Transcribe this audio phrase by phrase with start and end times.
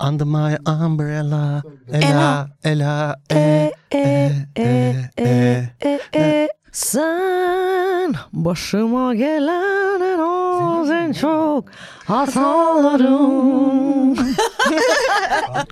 [0.00, 1.62] Under my umbrella.
[1.92, 5.68] Ela, ela, e, e, e, e.
[5.84, 11.64] E, e, sen başıma gelen en az en çok
[12.06, 14.16] hatalarım.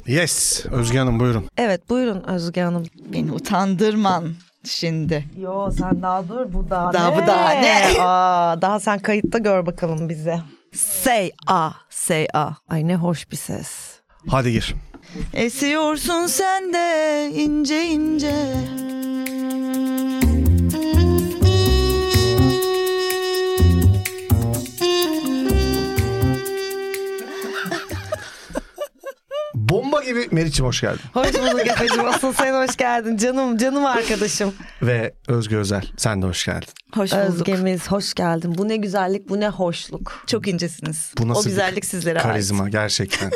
[0.07, 0.67] Yes.
[0.71, 1.45] Özge Hanım buyurun.
[1.57, 2.85] evet buyurun Özge Hanım.
[3.13, 4.25] Beni utandırman
[4.65, 5.25] şimdi.
[5.39, 7.23] Yo sen daha dur bu daha, Daha ne?
[7.23, 7.83] bu daha ne?
[8.01, 10.41] Aa, daha sen kayıtta gör bakalım bizi.
[10.75, 12.51] Say a, say a.
[12.69, 13.94] Ay ne hoş bir ses.
[14.29, 14.75] Hadi gir.
[15.33, 18.55] Esiyorsun sen de ince ince.
[29.55, 31.01] Bomba gibi Meriç'im hoş geldin.
[31.13, 32.05] Hoş bulduk Efe'cim.
[32.09, 33.17] Asıl sen hoş geldin.
[33.17, 34.55] Canım, canım arkadaşım.
[34.83, 36.69] Ve Özge Özel sen de hoş geldin.
[36.95, 37.25] Hoş bulduk.
[37.29, 38.55] Özgemiz hoş geldin.
[38.59, 40.25] Bu ne güzellik, bu ne hoşluk.
[40.27, 41.13] Çok incesiniz.
[41.19, 42.23] Bu nasıl o bir güzellik sizlere ait.
[42.23, 43.31] Karizma gerçekten.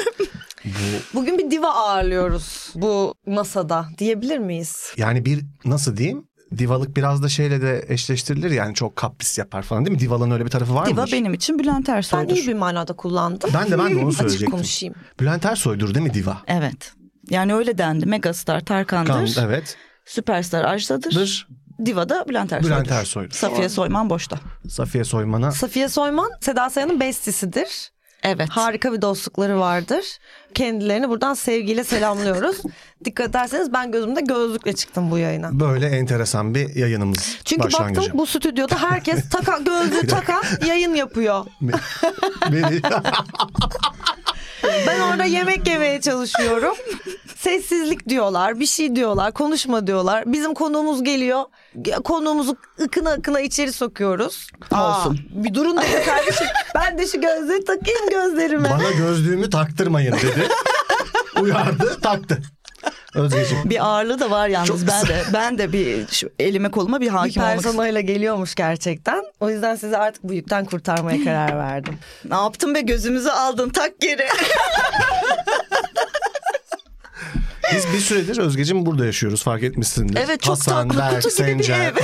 [0.64, 0.70] Bu
[1.14, 4.92] Bugün bir diva ağırlıyoruz bu masada diyebilir miyiz?
[4.96, 6.28] yani bir nasıl diyeyim?
[6.58, 10.00] Divalık biraz da şeyle de eşleştirilir yani çok kapris yapar falan değil mi?
[10.00, 11.12] Divalın öyle bir tarafı var Diva mıdır?
[11.12, 12.36] benim için Bülent Ben Ersoy'dur.
[12.36, 13.50] iyi bir manada kullandım.
[13.54, 14.50] Ben de ben de onu Açık söyleyecektim.
[14.50, 14.94] konuşayım.
[15.20, 16.38] Bülent Ersoy'dur değil mi diva?
[16.46, 16.92] Evet.
[17.30, 18.06] Yani öyle dendi.
[18.06, 19.34] Megastar Tarkan'dır.
[19.34, 19.76] Kan, evet.
[20.06, 21.14] Süperstar Ajda'dır.
[21.14, 21.48] Dır.
[21.86, 22.74] Diva da Bülent Ersoy'dur.
[22.76, 23.34] Bülent Ersoy'dur.
[23.34, 24.38] Safiye Soyman boşta.
[24.68, 27.90] Safiye Soyman'a Safiye Soyman, Seda Sayan'ın bestisidir.
[28.22, 28.48] Evet.
[28.50, 30.04] Harika bir dostlukları vardır.
[30.54, 32.56] Kendilerini buradan sevgiyle selamlıyoruz.
[33.04, 35.60] Dikkat ederseniz ben gözümde gözlükle çıktım bu yayına.
[35.60, 38.00] böyle enteresan bir yayınımız Çünkü başlangıcı.
[38.00, 41.46] baktım bu stüdyoda herkes taka gözlüğü takan yayın yapıyor.
[42.52, 42.82] Beni-
[44.86, 46.74] Ben orada yemek yemeye çalışıyorum.
[47.36, 50.24] Sessizlik diyorlar, bir şey diyorlar, konuşma diyorlar.
[50.26, 51.44] Bizim konuğumuz geliyor.
[52.04, 54.50] Konuğumuzu ıkına ıkına içeri sokuyoruz.
[54.72, 55.20] Olsun.
[55.30, 56.46] bir durun dedi kardeşim.
[56.74, 58.70] Ben de şu gözlüğü takayım gözlerime.
[58.70, 60.48] Bana gözlüğümü taktırmayın dedi.
[61.40, 62.38] Uyardı taktı.
[63.14, 63.70] Özgeciğim.
[63.70, 67.06] Bir ağırlığı da var yalnız Çok ben de ben de bir şu elime koluma bir
[67.06, 67.62] bir hakim olmak istiyorum.
[67.62, 69.24] personayla geliyormuş gerçekten.
[69.40, 71.98] O yüzden sizi artık bu yükten kurtarmaya karar verdim.
[72.24, 74.26] Ne yaptın be gözümüzü aldın tak geri.
[77.74, 80.20] Biz bir süredir Özgeciğim burada yaşıyoruz fark etmişsindir.
[80.26, 81.94] Evet, çok Hasan, tatlı, Berk, kutu gibi bir ev.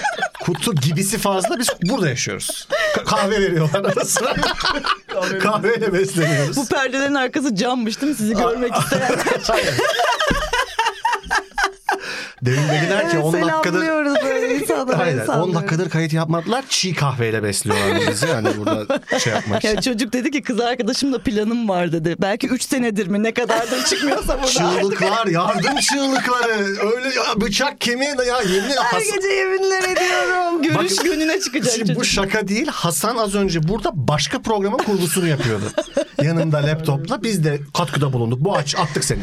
[0.44, 2.68] kutu gibisi fazla biz burada yaşıyoruz.
[2.94, 4.34] Ka- kahve veriyorlar arada sıra.
[5.40, 6.56] Kahveyle besleniyoruz.
[6.56, 9.12] Bu perdelerin arkası cammış değil mi sizi görmek isteyen?
[12.42, 14.96] Demin dediler ki 10 dakikadır Selamlıyoruz böyle insanları.
[14.96, 15.54] Aynen 10 sallıyoruz.
[15.54, 16.64] dakikadır kayıt yapmadılar.
[16.68, 18.26] Çiğ kahveyle besliyorlar bizi.
[18.26, 19.74] Yani burada şey yapmak için.
[19.74, 22.16] Ya çocuk dedi ki kız arkadaşımla planım var dedi.
[22.20, 24.46] Belki 3 senedir mi ne kadardır çıkmıyorsa burada.
[24.80, 26.52] Çığlıklar, yardım çığlıkları.
[26.96, 30.62] Öyle ya, bıçak kemiği ya yemin Her Hasan, gece yeminler ediyorum.
[30.62, 32.12] Görüş Bakın- gönlüne çıkacak Şimdi bu çocuk.
[32.14, 32.66] şaka değil.
[32.66, 35.64] Hasan az önce burada başka programın kurgusunu yapıyordu.
[36.22, 38.40] Yanında laptopla biz de katkıda bulunduk.
[38.40, 39.20] Bu aç attık seni.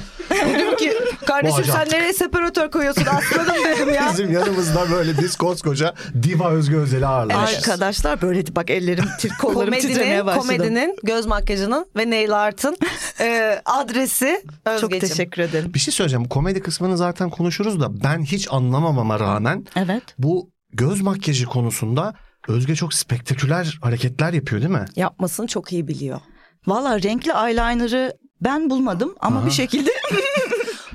[1.29, 4.09] Kardeşim Bu sen nereye separatör koyuyorsun aslanım dedim ya.
[4.11, 7.57] Bizim yanımızda böyle biz koskoca Diva Özgü Özel'i ağırlamışız.
[7.57, 9.05] Arkadaşlar böyle bak ellerim
[9.41, 10.47] kollarım titremeye komedinin, başladı.
[10.57, 12.77] komedinin, göz makyajının ve nail art'ın
[13.19, 14.99] e, adresi Çok Özgeciğim.
[15.07, 15.73] teşekkür ederim.
[15.73, 16.25] Bir şey söyleyeceğim.
[16.25, 20.03] Bu komedi kısmını zaten konuşuruz da ben hiç anlamamama rağmen Evet.
[20.17, 22.13] bu göz makyajı konusunda
[22.47, 24.85] Özge çok spektaküler hareketler yapıyor değil mi?
[24.95, 26.19] Yapmasını çok iyi biliyor.
[26.67, 29.45] Valla renkli eyeliner'ı ben bulmadım ama Aha.
[29.45, 29.91] bir şekilde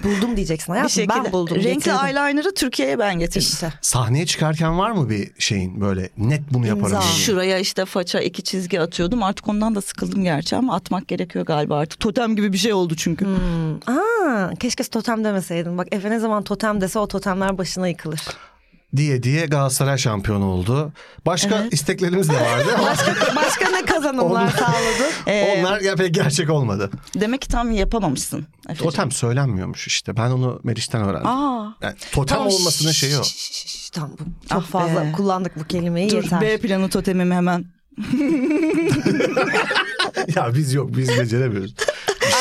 [0.04, 1.56] Buldum diyeceksin bir hayatım şekilde ben buldum.
[1.56, 2.06] renkli getirdim.
[2.06, 3.48] eyeliner'ı Türkiye'ye ben getirdim.
[3.52, 3.72] İşte.
[3.80, 7.00] Sahneye çıkarken var mı bir şeyin böyle net bunu yaparım İmza.
[7.02, 9.22] Şuraya işte faça iki çizgi atıyordum.
[9.22, 12.00] Artık ondan da sıkıldım gerçi ama atmak gerekiyor galiba artık.
[12.00, 13.24] Totem gibi bir şey oldu çünkü.
[13.24, 13.96] Hmm.
[13.96, 15.78] Aa, keşke totem demeseydin.
[15.78, 18.20] Bak Efe ne zaman totem dese o totemler başına yıkılır.
[18.96, 20.92] Diye diye Galatasaray şampiyonu oldu.
[21.26, 21.72] Başka Evet.
[21.72, 25.10] isteklerimiz de vardı Başka, başka ne kazanımlar sağladı?
[25.26, 26.90] Ee, onlar ya pek gerçek olmadı.
[27.20, 28.46] Demek ki tam yapamamışsın.
[28.68, 28.84] Efe'cim.
[28.90, 30.16] Totem söylenmiyormuş işte.
[30.16, 31.26] Ben onu Meriç'ten öğrendim.
[31.26, 31.74] Aa.
[31.82, 33.22] Yani totem Tamam, olmasının şeyi o.
[33.92, 35.12] Tamam bu çok Ah fazla be.
[35.12, 36.40] kullandık bu kelimeyi Dur yeter.
[36.40, 37.64] B planı totemimi hemen.
[40.34, 41.74] ya biz yok biz beceremiyoruz.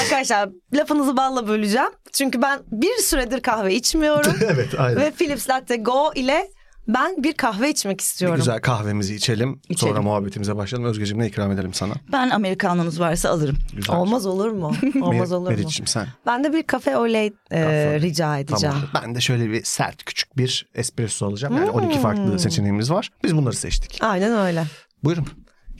[0.04, 1.90] Arkadaşlar lafınızı balla böleceğim.
[2.14, 4.34] Çünkü ben bir süredir kahve içmiyorum.
[4.42, 5.02] evet aynen.
[5.02, 6.48] Ve Philips Latte Go ile
[6.88, 8.38] ben bir kahve içmek Bir istiyorum.
[8.38, 9.62] güzel kahvemizi içelim.
[9.70, 9.94] İçelim.
[9.94, 10.90] Sonra muhabbetimize başlayalım.
[10.90, 11.94] Özgeciğim ne ikram edelim sana?
[12.12, 13.58] Ben Amerikanonuz varsa alırım.
[13.74, 13.96] Güzel.
[13.96, 14.72] Olmaz olur mu?
[15.02, 15.58] Olmaz olur mu?
[15.58, 16.08] Meriç'im sen.
[16.26, 17.62] Ben de bir kafe oley e,
[18.02, 18.76] rica edeceğim.
[18.92, 19.04] Tamam.
[19.04, 21.58] Ben de şöyle bir sert küçük bir espresso alacağım.
[21.58, 22.02] Yani 12 Hmm.
[22.02, 23.10] farklı seçeneğimiz var.
[23.24, 23.98] Biz bunları seçtik.
[24.02, 24.64] Aynen öyle.
[25.04, 25.28] Buyurun.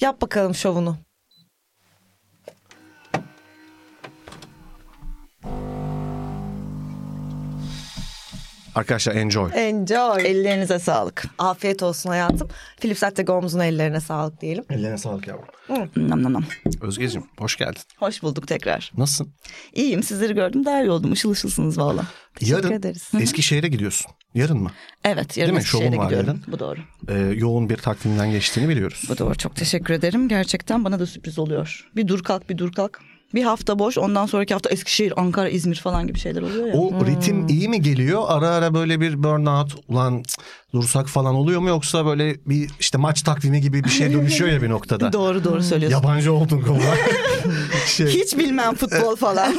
[0.02, 0.98] Yap bakalım şovunu.
[8.76, 9.52] Arkadaşlar enjoy.
[9.54, 10.22] Enjoy.
[10.28, 11.24] Ellerinize sağlık.
[11.38, 12.48] Afiyet olsun hayatım.
[12.82, 14.64] Philip Settegom'un ellerine sağlık diyelim.
[14.70, 15.46] Ellerine sağlık yavrum.
[15.96, 16.44] Nam nam nam.
[16.82, 17.82] Özgeciğim hoş geldin.
[17.98, 18.92] Hoş bulduk tekrar.
[18.98, 19.34] Nasılsın?
[19.74, 21.14] İyiyim sizleri gördüm daha iyi oldum.
[21.14, 22.06] Işıl ışılsınız valla.
[22.42, 23.12] Yarın ederiz.
[23.20, 24.12] Eskişehir'e gidiyorsun.
[24.36, 24.72] Yarın mı?
[25.04, 25.60] Evet yarın Değil mi?
[25.62, 26.28] Eskişehir'e Şovun var gidiyorum.
[26.28, 26.44] yarın.
[26.52, 26.80] Bu doğru.
[27.10, 29.04] Ee, yoğun bir takvimden geçtiğini biliyoruz.
[29.10, 30.28] Bu doğru çok teşekkür ederim.
[30.30, 31.90] Gerçekten bana da sürpriz oluyor.
[31.96, 33.00] Bir dur kalk bir dur kalk.
[33.34, 36.74] Bir hafta boş ondan sonraki hafta Eskişehir, Ankara, İzmir falan gibi şeyler oluyor ya.
[36.74, 38.24] O ritim iyi mi geliyor?
[38.28, 40.24] Ara ara böyle bir burnout ulan
[40.74, 44.62] dursak falan oluyor mu yoksa böyle bir işte maç takvimi gibi bir şey dönüşüyor ya
[44.62, 45.14] bir noktada.
[45.14, 45.98] Doğru doğru söylüyorsun.
[45.98, 46.96] Yabancı oldun konuda.
[47.88, 49.56] şey, Hiç bilmem futbol falan.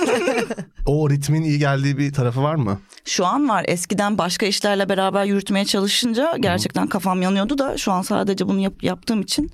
[0.86, 2.80] o ritmin iyi geldiği bir tarafı var mı?
[3.04, 3.64] şu an var.
[3.68, 8.82] Eskiden başka işlerle beraber yürütmeye çalışınca gerçekten kafam yanıyordu da şu an sadece bunu yap-
[8.82, 9.50] yaptığım için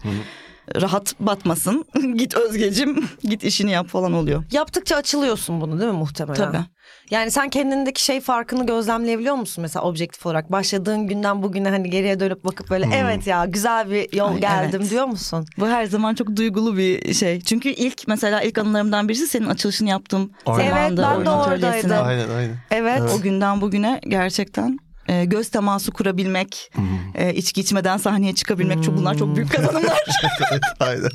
[0.74, 1.84] rahat batmasın.
[2.16, 4.44] git Özgecim, git işini yap falan oluyor.
[4.52, 6.34] Yaptıkça açılıyorsun bunu değil mi muhtemelen?
[6.52, 6.64] Tabii.
[7.10, 10.52] Yani sen kendindeki şey farkını gözlemleyebiliyor musun mesela objektif olarak?
[10.52, 14.80] Başladığın günden bugüne hani geriye dönüp bakıp böyle evet ya güzel bir yol Ay, geldim
[14.82, 14.90] evet.
[14.90, 15.46] diyor musun?
[15.58, 17.40] Bu her zaman çok duygulu bir şey.
[17.40, 20.68] Çünkü ilk mesela ilk anılarımdan birisi senin açılışını yaptığım Aynen.
[20.68, 21.06] zamanda.
[21.06, 22.06] Evet, ben de oradaydım.
[22.06, 22.56] Aynen aynen.
[22.70, 23.02] Evet.
[23.18, 24.78] O günden bugüne gerçekten
[25.10, 26.72] e, göz teması kurabilmek,
[27.14, 29.98] e, içki içmeden sahneye çıkabilmek çok bunlar çok büyük kazanımlar.
[30.50, 31.10] evet aynen.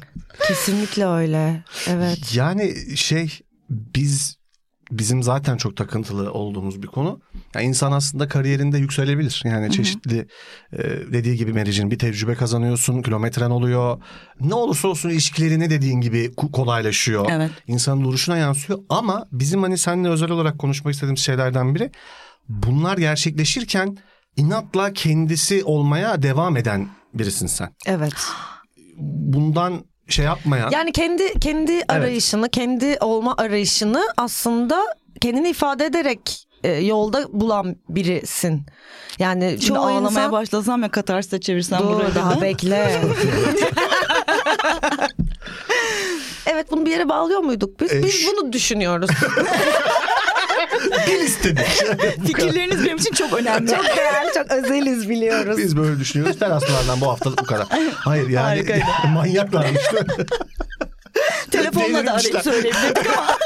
[0.47, 1.63] Kesinlikle öyle.
[1.87, 2.35] Evet.
[2.35, 3.39] Yani şey
[3.69, 4.37] biz
[4.91, 7.19] bizim zaten çok takıntılı olduğumuz bir konu.
[7.55, 9.41] Yani insan aslında kariyerinde yükselebilir.
[9.45, 10.27] Yani çeşitli
[10.73, 10.83] e,
[11.13, 14.01] dediği gibi Meric'in bir tecrübe kazanıyorsun, kilometren oluyor.
[14.39, 17.27] Ne olursa olsun ilişkilerini dediğin gibi kolaylaşıyor.
[17.31, 17.51] Evet.
[17.67, 21.91] İnsanın duruşuna yansıyor ama bizim hani seninle özel olarak konuşmak istediğimiz şeylerden biri
[22.49, 23.97] bunlar gerçekleşirken
[24.37, 27.69] inatla kendisi olmaya devam eden birisin sen.
[27.85, 28.13] Evet.
[28.97, 34.81] Bundan şey yapmayan Yani kendi kendi arayışını, kendi olma arayışını aslında
[35.21, 38.65] kendini ifade ederek e, yolda bulan birisin.
[39.19, 40.31] Yani Şimdi çoğu ağlamaya insan...
[40.31, 42.41] başlasam ya katarsa çevirsem Dur burayı daha da.
[42.41, 43.01] bekle.
[46.45, 47.91] evet bunu bir yere bağlıyor muyduk biz?
[47.93, 49.09] E, Biz şu- bunu düşünüyoruz.
[50.91, 51.67] bil istedik.
[52.27, 53.69] Fikirleriniz benim için çok önemli.
[53.71, 55.57] çok değerli, çok özeliz biliyoruz.
[55.57, 56.39] Biz böyle düşünüyoruz.
[56.39, 57.67] Teraslardan bu haftalık bu kadar.
[57.95, 58.83] Hayır yani Harikaydı.
[59.13, 59.81] manyaklarmış.
[61.51, 63.27] Telefonla da arayıp söyleyebilirdik ama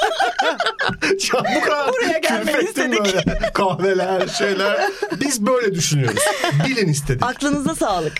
[1.34, 3.00] ya bu kadar Buraya gelmeni istedik.
[3.00, 3.52] böyle.
[3.54, 4.78] Kahveler şeyler.
[5.22, 6.24] Biz böyle düşünüyoruz.
[6.68, 7.24] Bilin istedik.
[7.24, 8.14] aklınıza sağlık.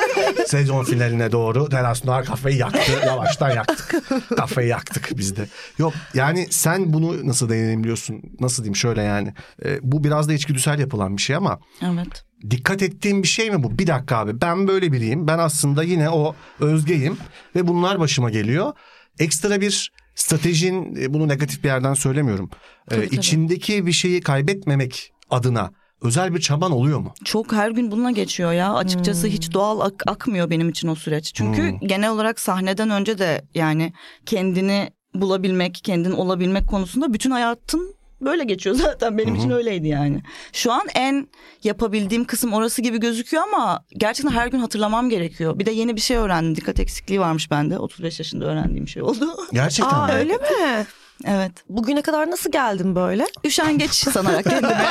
[0.46, 2.92] Sezon finaline doğru Teraslar kafayı yaktı.
[3.06, 3.94] Yavaştan yaktık.
[4.36, 5.48] Kafayı yaktık biz de.
[5.78, 8.22] Yok yani sen bunu nasıl deneyimliyorsun?
[8.40, 9.34] Nasıl diyeyim şöyle yani.
[9.64, 12.24] E, bu biraz da içgüdüsel yapılan bir şey ama Evet.
[12.50, 13.78] Dikkat ettiğim bir şey mi bu?
[13.78, 15.26] Bir dakika abi ben böyle biriyim.
[15.26, 17.16] Ben aslında yine o özgeyim
[17.56, 18.72] ve bunlar başıma geliyor.
[19.18, 22.50] Ekstra bir stratejin e, bunu negatif bir yerden söylemiyorum.
[22.90, 23.16] Ee, Tabii, tabii.
[23.16, 25.70] içindeki bir şeyi kaybetmemek adına
[26.02, 27.14] özel bir çaban oluyor mu?
[27.24, 28.74] Çok her gün bununla geçiyor ya.
[28.74, 31.34] Açıkçası hiç doğal ak- akmıyor benim için o süreç.
[31.34, 33.92] Çünkü genel olarak sahneden önce de yani
[34.26, 39.18] kendini bulabilmek, kendin olabilmek konusunda bütün hayatın böyle geçiyor zaten.
[39.18, 40.22] Benim için öyleydi yani.
[40.52, 41.28] Şu an en
[41.64, 45.58] yapabildiğim kısım orası gibi gözüküyor ama gerçekten her gün hatırlamam gerekiyor.
[45.58, 46.56] Bir de yeni bir şey öğrendim.
[46.56, 47.78] Dikkat eksikliği varmış bende.
[47.78, 49.36] 35 yaşında öğrendiğim şey oldu.
[49.52, 50.12] Gerçekten Aa mi?
[50.12, 50.86] öyle mi?
[51.24, 51.52] Evet.
[51.68, 53.26] Bugüne kadar nasıl geldin böyle?
[53.44, 54.74] Üşengeç sanarak kendimi.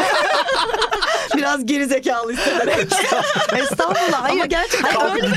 [1.38, 2.78] Biraz geri zekalı hissederek.
[3.58, 4.24] Estağfurullah.
[4.24, 4.36] Hayır.
[4.36, 5.28] Ama gerçekten öyle.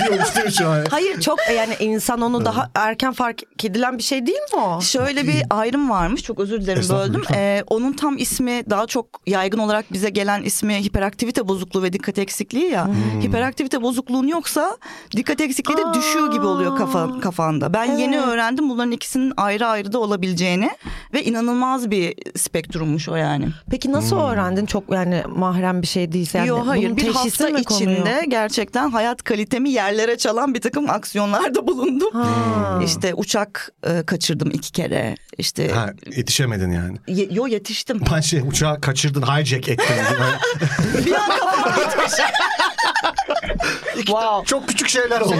[0.45, 0.85] mi şu an?
[0.91, 4.81] Hayır çok yani insan onu daha erken fark edilen bir şey değil mi o?
[4.81, 6.23] Şöyle bir ayrım varmış.
[6.23, 7.21] Çok özür dilerim Estağfurullah, böldüm.
[7.21, 7.39] lütfen.
[7.39, 12.19] Ee, onun tam ismi daha çok yaygın olarak bize gelen ismi hiperaktivite bozukluğu ve dikkat
[12.19, 12.87] eksikliği ya.
[12.87, 13.21] Hmm.
[13.21, 14.77] Hiperaktivite bozukluğun yoksa
[15.17, 17.75] dikkat eksikliği de düşüyor gibi oluyor kafa, kafanda.
[17.75, 20.71] Ben yeni öğrendim bunların ikisinin ayrı ayrı da olabileceğini
[21.15, 23.49] ve inanılmaz bir spektrummuş o yani.
[23.71, 24.67] Peki nasıl öğrendin?
[24.67, 26.39] Çok yani mahrem bir şey değilse.
[26.39, 27.93] Yani Yok hayır bir hafta mi konuyor?
[27.93, 32.11] içinde gerçekten hayat kalitemi yerlere çalan bir takım aksiyonlarda bulundum.
[32.13, 32.81] Ha.
[32.85, 35.15] İşte uçak e, kaçırdım iki kere.
[35.39, 36.97] İşte Ha, yetişemedin yani.
[37.09, 38.01] ye- yo yetiştim.
[38.15, 39.87] Ben şey uçağı kaçırdın hijack ettin.
[41.07, 42.13] bir an kafam gitmiş.
[43.97, 44.45] Wow.
[44.47, 45.35] Çok küçük şeyler oldu.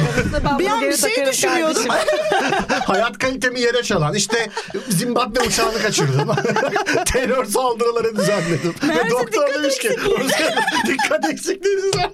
[0.59, 1.83] Bir an bir şey düşünüyordum.
[2.87, 4.15] Hayat kalitemi yere çalan.
[4.15, 4.49] İşte
[4.89, 6.31] Zimbabwe uçağını kaçırdım.
[7.07, 8.75] Terör saldırıları düzenledim.
[8.83, 10.53] Ve Meğerse doktor dikkat demiş ki "Özkan,
[10.87, 12.11] dikkat eksikliğiniz var.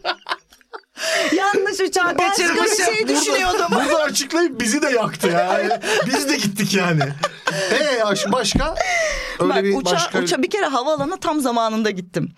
[1.36, 2.64] Yanlış uçağı Başka kaçırmışım.
[2.66, 3.66] bir şey düşünüyordum.
[3.70, 5.80] Burada açıklayıp bizi de yaktı ya.
[6.06, 7.02] Biz de gittik yani.
[7.72, 8.74] Ee aş- başka?
[9.40, 10.18] Öyle Bak bir uça, başka...
[10.18, 12.32] uça bir kere havaalanına tam zamanında gittim.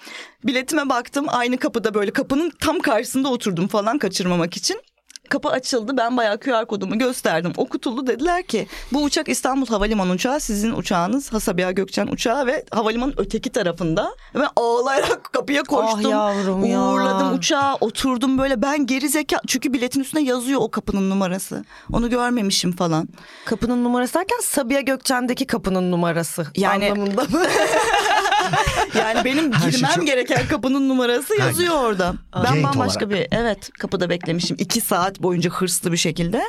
[0.45, 4.83] Biletime baktım aynı kapıda böyle kapının tam karşısında oturdum falan kaçırmamak için.
[5.29, 5.97] Kapı açıldı.
[5.97, 7.53] Ben bayağı QR kodumu gösterdim.
[7.57, 8.07] Okutuldu.
[8.07, 10.41] Dediler ki bu uçak İstanbul Havalimanı uçağı.
[10.41, 14.15] Sizin uçağınız Hasabiha Gökçen uçağı ve havalimanın öteki tarafında.
[14.35, 16.01] Ben ağlayarak kapıya koştum.
[16.07, 16.83] Ah yavrum ya.
[16.83, 17.77] Uğurladım uçağa.
[17.81, 18.63] Oturdum böyle.
[18.63, 19.41] Ben geri zeka.
[19.47, 21.65] Çünkü biletin üstüne yazıyor o kapının numarası.
[21.93, 23.09] Onu görmemişim falan.
[23.45, 27.43] Kapının numarası derken Sabiha Gökçen'deki kapının numarası Yani- anlamında mı?
[28.99, 32.15] Yani benim şey girmem çok- gereken kapının numarası yazıyor orada.
[32.45, 33.11] Ben bambaşka olarak.
[33.11, 34.57] bir evet kapıda beklemişim.
[34.61, 36.43] iki saat boyunca hırslı bir şekilde.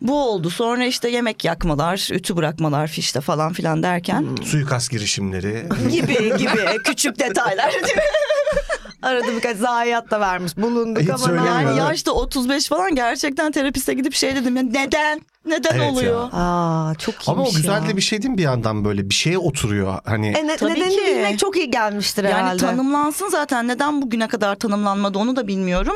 [0.00, 0.50] Bu oldu.
[0.50, 5.64] Sonra işte yemek yakmalar, ütü bırakmalar fişte falan filan derken Suikast girişimleri.
[5.90, 7.74] gibi gibi küçük detaylar.
[9.02, 14.14] Arada birkaç zayiat da vermiş bulunduk Hiç ama yani yaşta 35 falan gerçekten terapiste gidip
[14.14, 15.20] şey dedim ya neden?
[15.46, 16.20] Neden Evet oluyor?
[16.22, 16.28] ya.
[16.32, 17.88] Aa çok iyiymiş Ama o güzel ya.
[17.88, 19.98] de bir şey değil mi bir yandan böyle bir şeye oturuyor.
[20.04, 21.02] Hani E, ne, Tabii nedenini ki.
[21.06, 22.56] bilmek çok iyi gelmiştir Yani herhalde.
[22.60, 25.94] tanımlansın zaten neden bugüne kadar tanımlanmadı onu da bilmiyorum.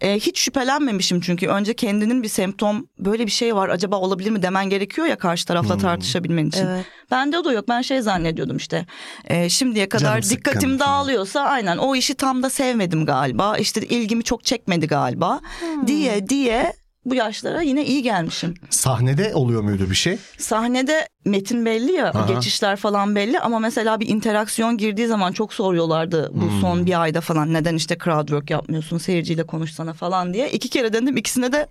[0.00, 4.42] Ee, hiç şüphelenmemişim çünkü önce kendinin bir semptom böyle bir şey var acaba olabilir mi
[4.42, 6.66] demen gerekiyor ya karşı tarafla tartışabilmen için.
[6.66, 6.84] Evet.
[7.10, 8.86] Bende o da yok ben şey zannediyordum işte
[9.24, 10.80] e, şimdiye kadar sıkkın dikkatim falan.
[10.80, 15.40] dağılıyorsa aynen o işi tam da sevmedim galiba işte ilgimi çok çekmedi galiba
[15.86, 16.72] diye diye
[17.06, 18.54] bu yaşlara yine iyi gelmişim.
[18.70, 20.18] sahnede oluyor muydu bir şey?
[20.38, 22.26] Sahnede metin belli ya Aha.
[22.34, 26.60] geçişler falan belli ama mesela bir interaksiyon girdiği zaman çok soruyorlardı bu Hmm.
[26.60, 30.50] son bir ayda falan neden işte crowd work yapmıyorsun seyirciyle konuşsana falan diye.
[30.50, 31.66] iki kere denedim ikisine de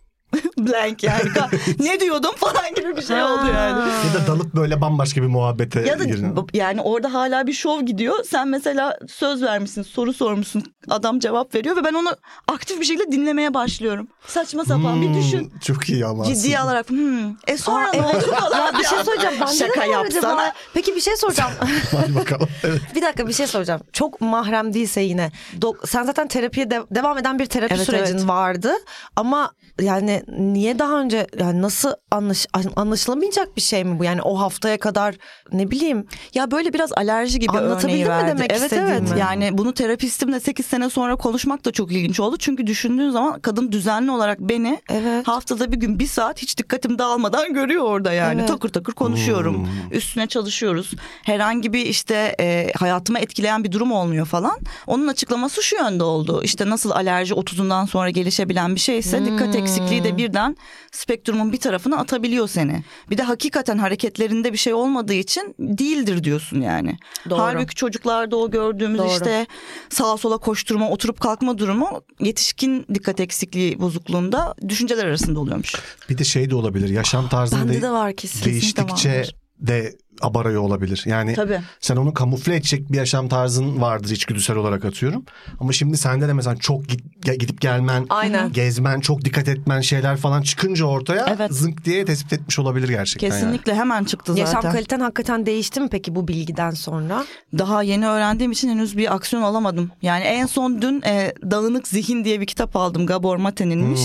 [0.57, 1.21] blank yani
[1.79, 3.79] ne diyordum falan gibi bir şey oldu yani.
[3.79, 6.35] Ya da dalıp böyle bambaşka bir muhabbete Ya da girin.
[6.53, 8.15] yani orada hala bir şov gidiyor.
[8.29, 10.63] Sen mesela söz vermişsin, soru sormuşsun.
[10.89, 12.15] Adam cevap veriyor ve ben onu
[12.47, 14.07] aktif bir şekilde dinlemeye başlıyorum.
[14.27, 15.53] Saçma sapan bir Hmm, düşün.
[15.63, 16.59] Çok iyi ama Ciddi aslında.
[16.59, 18.15] alarak hmm, e sonra Aa, ne evet.
[18.27, 18.65] oldu falan.
[18.73, 19.35] Ya bir şey söyleyeceğim.
[19.41, 20.27] Bende Şaka de var acaba.
[20.27, 20.53] yapsana.
[20.73, 21.51] Peki bir şey soracağım.
[21.91, 22.47] Hadi bakalım.
[22.63, 22.81] Evet.
[22.95, 23.81] bir dakika bir şey soracağım.
[23.93, 25.31] Çok mahrem değilse yine.
[25.61, 28.27] Dok- sen zaten terapiye de- devam eden bir terapi Evet, sürecin evet.
[28.27, 28.73] vardı.
[29.15, 29.51] Ama
[29.82, 34.03] yani niye daha önce yani nasıl anlaş, anlaşılamayacak bir şey mi bu?
[34.03, 35.15] Yani o haftaya kadar
[35.51, 36.08] ne bileyim.
[36.34, 38.91] Ya böyle biraz alerji gibi Anlatabildim mi demek evet istediğimi?
[38.91, 42.36] evet yani bunu terapistimle 8 sene sonra konuşmak da çok ilginç oldu.
[42.39, 45.27] Çünkü düşündüğün zaman kadın düzenli olarak beni Evet.
[45.27, 48.39] haftada bir gün bir saat hiç dikkatim dağılmadan görüyor orada yani.
[48.39, 48.48] Evet.
[48.48, 49.58] Takır takır konuşuyorum.
[49.58, 49.91] Hmm.
[49.91, 50.91] Üstüne çalışıyoruz.
[51.24, 54.58] Herhangi bir işte e, hayatıma etkileyen bir durum olmuyor falan.
[54.88, 56.41] Onun açıklaması şu yönde oldu.
[56.44, 60.57] İşte nasıl alerji 30'undan sonra gelişebilen bir şeyse dikkat eksikliği de birden
[60.91, 62.84] spektrumun bir tarafına atabiliyor seni.
[63.10, 66.98] Bir de hakikaten hareketlerinde bir şey olmadığı için değildir diyorsun yani.
[67.29, 67.39] Doğru.
[67.39, 69.07] Halbuki çocuklarda o gördüğümüz Doğru.
[69.07, 69.48] işte
[69.89, 75.75] sağa sola koşturma, oturup kalkma durumu yetişkin dikkat eksikliği bozukluğunda düşünceler arasında oluyormuş.
[76.10, 76.89] Bir de şey de olabilir.
[76.89, 78.45] Yaşam tarzında de var kesin.
[78.45, 79.36] değiştikçe vardır.
[79.59, 81.03] De abarıyor olabilir.
[81.05, 81.59] Yani Tabii.
[81.79, 85.25] sen onu kamufle edecek bir yaşam tarzın vardır içgüdüsel olarak atıyorum.
[85.59, 87.01] Ama şimdi sende de mesela çok git,
[87.39, 88.51] gidip gelmen, Aynen.
[88.53, 91.51] gezmen, çok dikkat etmen şeyler falan çıkınca ortaya Evet.
[91.53, 93.27] zınk diye tespit etmiş olabilir gerçekten.
[93.27, 93.39] yani.
[93.39, 94.45] Kesinlikle hemen çıktı zaten.
[94.45, 97.25] Yaşam kaliten hakikaten değişti mi peki bu bilgiden sonra?
[97.57, 99.91] Daha yeni öğrendiğim için henüz bir aksiyon alamadım.
[100.01, 103.05] Yani en son dün e, Dağınık Zihin diye bir kitap aldım.
[103.05, 104.01] Gabor Mate'ninmiş.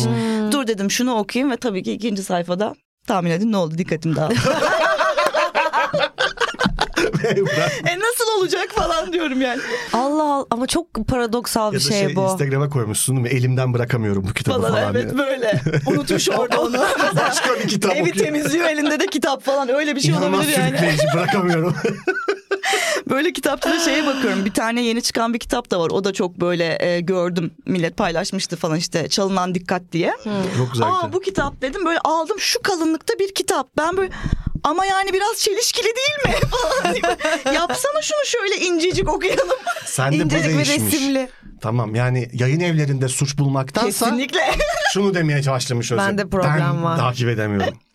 [0.53, 2.75] Dur dedim şunu okuyayım ve tabii ki ikinci sayfada
[3.07, 4.35] tahmin edin ne oldu dikkatim dağıldı.
[7.87, 9.61] e nasıl olacak falan diyorum yani.
[9.93, 12.23] Allah Allah ama çok paradoksal ya bir da şey, şey, bu.
[12.33, 13.39] Instagram'a koymuşsun değil mi?
[13.39, 14.95] Elimden bırakamıyorum bu kitabı Falan, falan.
[14.95, 15.19] evet diye.
[15.19, 15.61] böyle.
[15.87, 16.79] Unutmuş orada onu.
[17.17, 18.25] Başka bir kitap Evi okuyor.
[18.27, 20.69] temizliyor elinde de kitap falan öyle bir şey İnanılmaz olabilir yani.
[20.69, 21.75] sürükleyici bırakamıyorum.
[23.11, 24.45] Böyle kitapçıda şeye bakıyorum.
[24.45, 25.91] Bir tane yeni çıkan bir kitap da var.
[25.91, 27.51] O da çok böyle e, gördüm.
[27.67, 30.17] Millet paylaşmıştı falan işte çalınan dikkat diye.
[30.57, 30.89] Çok güzel.
[30.89, 33.69] Aa bu kitap dedim böyle aldım şu kalınlıkta bir kitap.
[33.79, 34.11] Ben böyle
[34.65, 36.41] ama yani biraz çelişkili değil mi?
[37.55, 39.49] Yapsana şunu şöyle incecik okuyalım.
[39.87, 40.93] Sen de bu İncecik ve değişmiş.
[40.93, 41.29] resimli.
[41.61, 44.41] Tamam yani yayın evlerinde suç bulmaktansa Kesinlikle.
[44.93, 46.07] şunu demeye başlamış Özlem.
[46.09, 46.97] Bende problem ben var.
[46.99, 47.79] takip edemiyorum.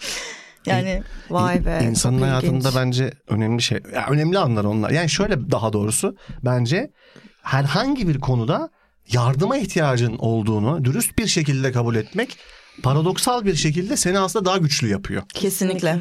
[0.65, 1.79] Yani Vay be.
[1.83, 2.75] İnsanın hayatında ilginç.
[2.75, 4.89] bence önemli şey, ya önemli anlar onlar.
[4.89, 6.91] Yani şöyle daha doğrusu bence
[7.43, 8.69] herhangi bir konuda
[9.11, 12.37] yardıma ihtiyacın olduğunu dürüst bir şekilde kabul etmek
[12.83, 15.23] paradoksal bir şekilde seni aslında daha güçlü yapıyor.
[15.33, 15.99] kesinlikle.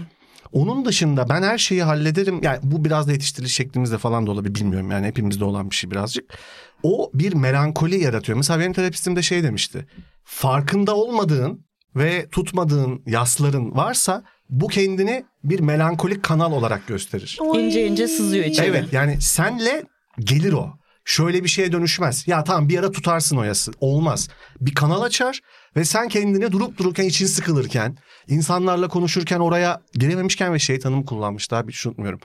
[0.55, 2.41] Onun dışında ben her şeyi hallederim.
[2.43, 4.91] Yani bu biraz da yetiştiriliş şeklimizde falan da olabilir bilmiyorum.
[4.91, 6.39] Yani hepimizde olan bir şey birazcık.
[6.83, 8.37] O bir melankoli yaratıyor.
[8.39, 9.87] Mesela benim terapistim de şey demişti.
[10.25, 11.65] Farkında olmadığın
[11.97, 17.39] ve tutmadığın yasların varsa bu kendini bir melankolik kanal olarak gösterir.
[17.55, 18.67] İnce ince sızıyor içeri.
[18.67, 19.83] Evet yani senle
[20.21, 20.71] gelir o.
[21.05, 22.29] Şöyle bir şeye dönüşmez.
[22.29, 23.73] Ya tamam bir ara tutarsın o yası.
[23.81, 24.29] Olmaz.
[24.61, 25.41] Bir kanal açar
[25.77, 27.97] ve sen kendini durup dururken için sıkılırken,
[28.29, 32.21] insanlarla konuşurken oraya girememişken ve şey tanımı kullanmış daha hiç unutmuyorum.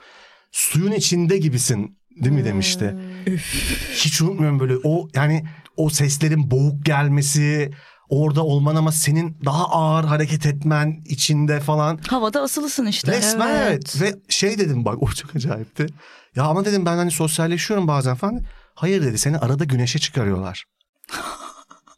[0.52, 2.96] Suyun içinde gibisin değil mi demişti.
[3.92, 5.44] Hiç unutmuyorum böyle o yani
[5.76, 7.70] o seslerin boğuk gelmesi,
[8.08, 12.00] orada olman ama senin daha ağır hareket etmen içinde falan.
[12.08, 13.12] Havada asılısın işte.
[13.12, 13.68] Resmen Evet.
[13.68, 14.00] evet.
[14.00, 15.86] Ve şey dedim bak o çok acayipti.
[16.36, 18.40] Ya ama dedim ben hani sosyalleşiyorum bazen falan.
[18.74, 20.64] Hayır dedi seni arada güneşe çıkarıyorlar.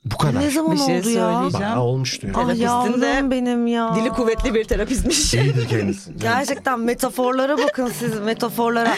[0.05, 0.41] Bu kadar.
[0.41, 1.49] Ne zaman Bir şey oldu ya?
[1.53, 2.37] Bayağı olmuştu yani.
[2.37, 3.95] Ah Terapistin de yavrum benim ya.
[3.97, 5.35] Dili kuvvetli bir terapistmiş.
[5.35, 6.15] İyidir kendisi.
[6.19, 8.95] Gerçekten metaforlara bakın siz metaforlara.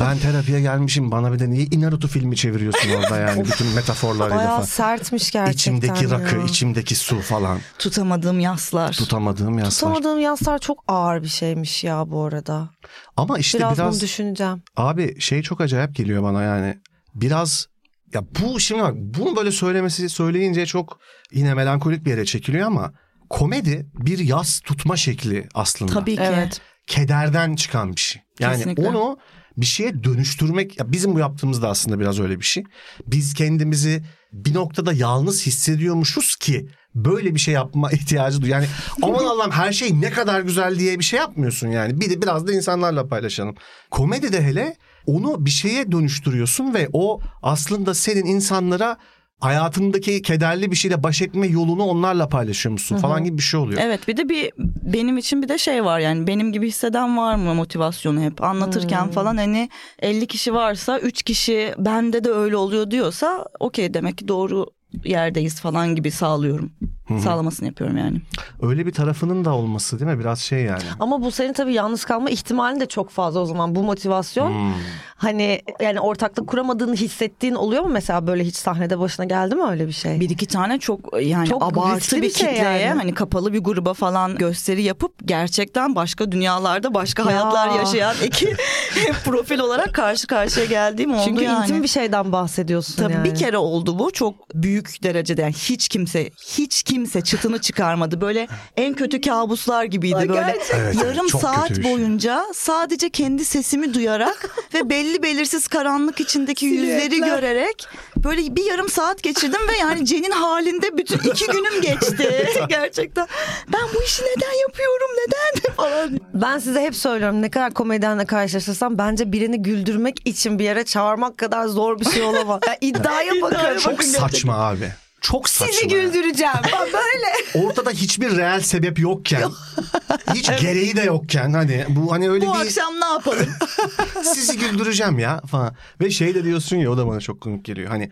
[0.00, 4.50] Ben terapiye gelmişim bana bir de niye Inaruto filmi çeviriyorsun orada yani bütün metaforlarıyla Bayağı
[4.54, 4.62] falan.
[4.66, 6.44] sertmiş gerçekten İçimdeki rakı, ya.
[6.44, 7.58] içimdeki su falan.
[7.78, 8.92] Tutamadığım yaslar.
[8.92, 9.70] Tutamadığım yaslar.
[9.94, 12.70] Tutamadığım yaslar çok ağır bir şeymiş ya bu arada.
[13.16, 14.62] Ama işte Biraz, biraz, bunu düşüneceğim.
[14.76, 16.80] abi şey çok acayip geliyor bana yani.
[17.14, 17.68] Biraz
[18.14, 20.98] ya bu şimdi bak bunu böyle söylemesi söyleyince çok
[21.32, 22.92] yine melankolik bir yere çekiliyor ama
[23.30, 25.92] komedi bir yas tutma şekli aslında.
[25.92, 26.22] Tabii ki.
[26.24, 26.60] Evet.
[26.86, 28.22] Kederden çıkan bir şey.
[28.38, 28.88] Yani Kesinlikle.
[28.88, 29.18] onu
[29.56, 32.64] bir şeye dönüştürmek ya bizim bu yaptığımız da aslında biraz öyle bir şey.
[33.06, 34.02] Biz kendimizi
[34.32, 38.60] bir noktada yalnız hissediyormuşuz ki böyle bir şey yapma ihtiyacı duyuyor.
[38.60, 38.68] Yani
[39.02, 42.00] aman Allah'ım her şey ne kadar güzel diye bir şey yapmıyorsun yani.
[42.00, 43.56] Bir de biraz da insanlarla paylaşalım.
[43.90, 44.76] Komedide hele
[45.06, 48.96] onu bir şeye dönüştürüyorsun ve o aslında senin insanlara
[49.40, 53.80] hayatındaki kederli bir şeyle baş etme yolunu onlarla paylaşıyormuşsun falan gibi bir şey oluyor.
[53.84, 54.52] Evet bir de bir
[54.82, 59.04] benim için bir de şey var yani benim gibi hisseden var mı motivasyonu hep anlatırken
[59.04, 59.10] Hmm.
[59.10, 64.28] falan hani 50 kişi varsa 3 kişi bende de öyle oluyor diyorsa okey demek ki
[64.28, 64.66] doğru
[65.04, 66.72] yerdeyiz falan gibi sağlıyorum.
[67.18, 68.20] Sağlamasını yapıyorum yani.
[68.62, 70.18] Öyle bir tarafının da olması değil mi?
[70.18, 70.82] Biraz şey yani.
[71.00, 74.48] Ama bu senin tabii yalnız kalma ihtimalin de çok fazla o zaman bu motivasyon.
[74.50, 74.72] Hmm.
[75.16, 79.86] Hani yani ortaklık kuramadığını hissettiğin oluyor mu mesela böyle hiç sahnede başına geldi mi öyle
[79.86, 80.20] bir şey?
[80.20, 82.98] Bir iki tane çok yani Çok abartı bir, bir şey kitleye yani.
[82.98, 87.26] hani kapalı bir gruba falan gösteri yapıp gerçekten başka dünyalarda başka Ya.
[87.28, 88.54] hayatlar yaşayan iki
[89.24, 91.64] profil olarak karşı karşıya geldiğim oldu Çünkü yani.
[91.64, 93.24] intim bir şeyden bahsediyorsun Tabii yani.
[93.24, 98.48] bir kere oldu bu çok büyük derecede yani hiç kimse hiç kimse çıtını çıkarmadı böyle
[98.76, 100.40] en kötü kabuslar gibiydi Ay, böyle.
[100.40, 101.84] Evet, evet, yarım çok saat şey.
[101.84, 108.88] boyunca sadece kendi sesimi duyarak ve belli belirsiz karanlık içindeki yüzleri görerek böyle bir yarım
[108.88, 113.26] saat geçirdim ve yani Cen'in halinde bütün iki günüm geçti gerçekten
[113.72, 118.98] ben bu işi neden yapıyorum neden falan Ben size hep söylüyorum ne kadar komedyenle karşılaşırsam
[118.98, 122.60] bence birini güldürmek için bir yere çağırmak kadar zor bir şey olamaz.
[122.68, 123.78] Ya iddiaya bakın.
[123.78, 124.92] Çok saçma abi.
[125.20, 125.72] Çok saçma.
[125.74, 126.54] Sizi güldüreceğim.
[126.92, 127.66] Böyle.
[127.66, 129.50] Ortada hiçbir reel sebep yokken,
[130.34, 133.48] hiç gereği de yokken hani bu hani öyle bu bir akşam ne yapalım
[134.22, 135.74] sizi güldüreceğim ya falan.
[136.00, 137.88] Ve şey de diyorsun ya o da bana çok komik geliyor.
[137.88, 138.10] Hani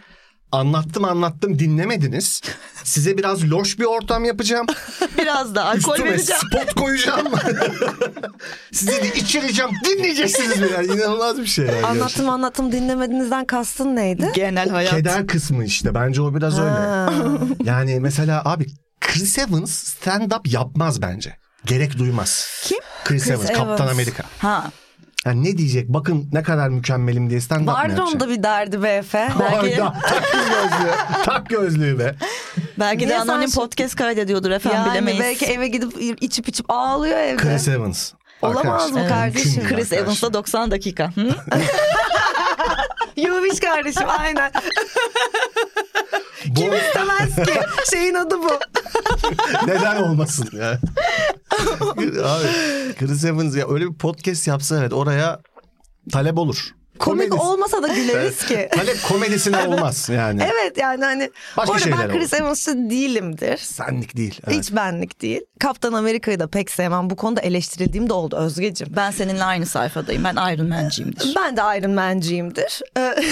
[0.52, 2.40] anlattım anlattım dinlemediniz.
[2.84, 4.66] Size biraz loş bir ortam yapacağım.
[5.18, 7.26] biraz da alkol Üstüme vereceğim spot koyacağım.
[8.72, 9.70] Sizi de içireceğim.
[9.84, 10.72] Dinleyeceksiniz beni.
[10.72, 11.66] Yani inanılmaz bir şey.
[11.66, 14.30] Yani Anlattım anlattım dinlemedinizden kastın neydi?
[14.34, 15.94] genel hayat Keder kısmı işte.
[15.94, 16.70] Bence o biraz öyle.
[16.70, 17.12] Ha.
[17.64, 18.66] Yani mesela abi
[19.00, 21.37] Chris Evans stand-up yapmaz bence.
[21.64, 22.48] Gerek duymaz.
[22.64, 22.78] Kim?
[23.04, 23.90] Chris, Chris Evans, Kaptan Evans.
[23.90, 24.24] Amerika.
[24.38, 24.70] ha
[25.26, 25.88] Yani ne diyecek?
[25.88, 29.28] Bakın ne kadar mükemmelim diye stand-up mı Vardı onda bir derdi be Efe.
[29.40, 30.92] Belki- Hayda, tak gözlüğü.
[31.24, 32.14] tak gözlüğü be.
[32.78, 35.20] Belki Niye de sen anonim şimdi- podcast kaydediyordur efendim Yani bilemeyiz.
[35.20, 37.37] belki eve gidip içip içip ağlıyor evde.
[37.42, 38.12] Chris Evans.
[38.42, 39.64] Olamaz Arkadaşlar, mı kardeşim?
[39.68, 39.92] Chris.
[39.92, 41.11] Evans'la 90 dakika.
[41.16, 41.28] Hı?
[43.16, 44.52] Yuviş kardeşim aynen.
[46.46, 47.61] Bu- Kim istemez ki?
[47.90, 48.50] Şeyin adı bu.
[49.66, 50.78] Neden olmasın ya?
[52.24, 52.46] Abi
[52.98, 55.40] Chris Evans ya öyle bir podcast yapsa evet oraya
[56.12, 56.74] talep olur.
[56.98, 58.68] Komik Komedisi- olmasa da güleriz ki.
[58.74, 60.42] Talep komedisine olmaz yani.
[60.54, 62.32] Evet yani hani Başka şeyler ben Chris.
[62.34, 63.56] Evans'ı değilimdir.
[63.56, 64.40] Senlik değil.
[64.46, 64.58] evet.
[64.58, 65.40] Hiç benlik değil.
[65.61, 67.11] Kaptan Amerika'yı da pek sevmem.
[67.11, 68.96] Bu konuda eleştirildiğim de oldu Özgeciğim.
[68.96, 70.24] Ben seninle aynı sayfadayım.
[70.24, 71.32] Ben Iron Man'ciyimdir.
[71.37, 72.80] Ben de Iron Man'ciyimdir.
[72.96, 73.14] Ee,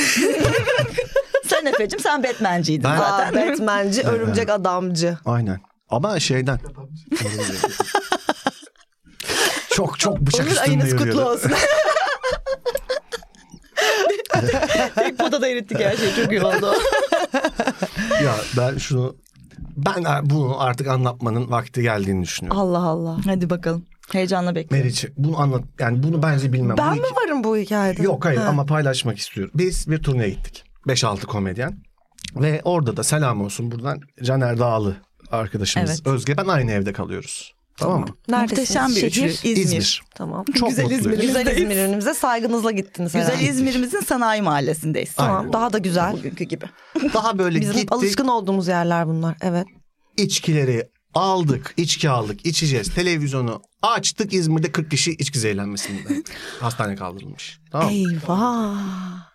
[1.46, 3.32] sen Efe'cim sen Batman'ciydin Ben- zaten.
[3.46, 5.18] Aa, Batman'ci, örümcek adamcı.
[5.24, 5.60] Aynen.
[5.90, 6.58] Ama şeyden.
[9.70, 11.52] çok çok bıçak Onur üstünde ayınız kutlu olsun.
[14.94, 16.72] Tek podada erittik her şeyi çok iyi oldu.
[18.24, 19.16] Ya ben şunu
[19.76, 22.60] ben bunu artık anlatmanın vakti geldiğini düşünüyorum.
[22.60, 23.16] Allah Allah.
[23.26, 23.84] Hadi bakalım.
[24.12, 24.86] Heyecanla bekliyorum.
[24.86, 26.76] Meriç bunu anlat yani bunu bence bilmem.
[26.76, 28.02] Ben Bu mi iki- varım bu hikayede?
[28.02, 28.48] Yok hayır Ha.
[28.48, 29.52] ama paylaşmak istiyorum.
[29.56, 30.64] Biz bir turneye gittik.
[30.88, 31.82] 5-6 komedyen.
[32.36, 34.96] Ve orada da selam olsun buradan Caner Dağlı
[35.30, 36.06] arkadaşımız Evet.
[36.06, 37.54] Özge ben aynı evde kalıyoruz.
[37.76, 38.06] Tamam mı?
[38.28, 38.58] Neredesiniz?
[38.70, 39.30] Muhteşem bir Şehir?
[39.30, 39.56] İzmir.
[39.56, 40.02] İzmir.
[40.14, 40.44] Tamam.
[40.54, 40.90] Çok Güzel.
[40.90, 41.26] İzmir'imiz.
[41.26, 41.46] Güzel.
[41.56, 43.44] İzmir'imize saygınızla gittiniz Güzel herhalde.
[43.48, 45.14] İzmir'imizin sanayi mahallesindeyiz.
[45.14, 45.52] Tamam Aynen.
[45.52, 46.12] daha da güzel.
[46.12, 46.64] Bugünkü gibi.
[47.14, 47.92] Daha böyle Bizim gittik.
[47.92, 49.36] alışkın olduğumuz yerler bunlar.
[49.42, 49.66] Evet.
[50.16, 52.94] içkileri aldık, içki aldık, içeceğiz.
[52.94, 56.22] Televizyonu açtık İzmir'de 40 kişi içki zehirlenmesinde.
[56.60, 57.58] Hastane kaldırılmış.
[57.72, 57.88] Tamam.
[57.90, 58.74] Eyvah.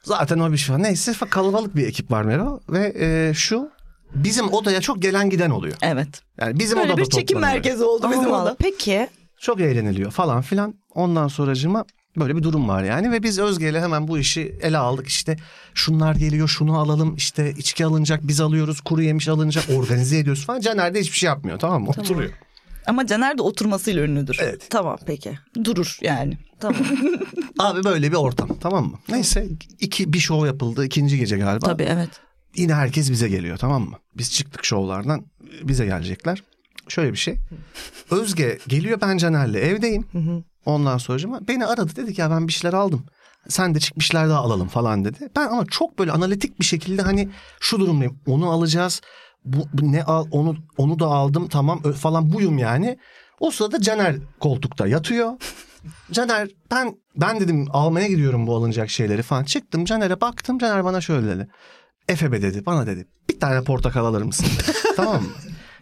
[0.03, 0.83] Zaten o bir şey var.
[0.83, 2.59] Neyse kalabalık bir ekip var Mero.
[2.69, 3.69] Ve e, şu
[4.15, 5.77] bizim odaya çok gelen giden oluyor.
[5.81, 6.21] Evet.
[6.41, 7.53] Yani bizim Böyle odada bir çekim toplanıyor.
[7.53, 8.55] merkezi oldu bizim Allah oda.
[8.59, 9.07] Peki
[9.39, 10.73] Çok eğleniliyor falan filan.
[10.95, 11.85] Ondan sonracıma
[12.17, 15.07] böyle bir durum var yani ve biz Özge ile hemen bu işi ele aldık.
[15.07, 15.37] İşte
[15.73, 20.59] şunlar geliyor şunu alalım işte içki alınacak biz alıyoruz kuru yemiş alınacak organize ediyoruz falan.
[20.59, 21.89] Caner de hiçbir şey yapmıyor tamam mı?
[21.89, 22.31] Oturuyor.
[22.87, 24.37] Ama Caner de oturmasıyla ünlüdür.
[24.41, 24.67] Evet.
[24.69, 25.39] tamam peki.
[25.63, 26.37] Durur yani.
[26.59, 26.81] Tamam.
[27.59, 28.99] Abi böyle bir ortam tamam mı?
[29.09, 29.47] Neyse
[29.79, 31.65] iki bir show yapıldı ikinci gece galiba.
[31.65, 32.09] Tabii evet.
[32.55, 33.97] Yine herkes bize geliyor tamam mı?
[34.17, 35.25] Biz çıktık şovlardan
[35.63, 36.43] bize gelecekler.
[36.87, 37.37] Şöyle bir şey.
[38.11, 40.05] Özge geliyor ben Caner'le evdeyim.
[40.65, 43.05] Ondan sonra beni aradı dedi ki ya ben bir şeyler aldım.
[43.47, 45.29] Sen de çık bir şeyler daha alalım falan dedi.
[45.35, 48.19] Ben ama çok böyle analitik bir şekilde hani şu durumdayım.
[48.27, 49.01] Onu alacağız.
[49.45, 52.97] Bu, bu ne al onu onu da aldım tamam falan buyum yani.
[53.39, 55.31] O sırada Caner koltukta yatıyor.
[56.11, 59.43] Caner ben ben dedim almaya gidiyorum bu alınacak şeyleri falan.
[59.43, 60.57] Çıktım Caner'e baktım.
[60.59, 61.47] Caner bana şöyle dedi.
[62.09, 63.07] Efe be dedi bana dedi.
[63.29, 64.47] Bir tane portakal alır mısın
[64.95, 65.29] tamam mı?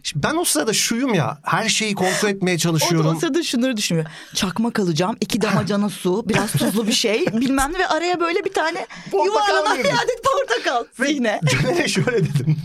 [0.03, 3.15] Şimdi ben o sırada şuyum ya her şeyi kontrol etmeye O da çalışıyorum.
[3.15, 4.05] o sırada şunları düşünüyor.
[4.35, 8.53] Çakmak alacağım, iki damacana su, biraz tuzlu bir şey bilmem ne ve araya böyle bir
[8.53, 10.83] tane Portakal yuvarlanan bir adet portakal.
[11.05, 11.39] Zihne.
[11.51, 12.57] Caner'e şöyle dedim.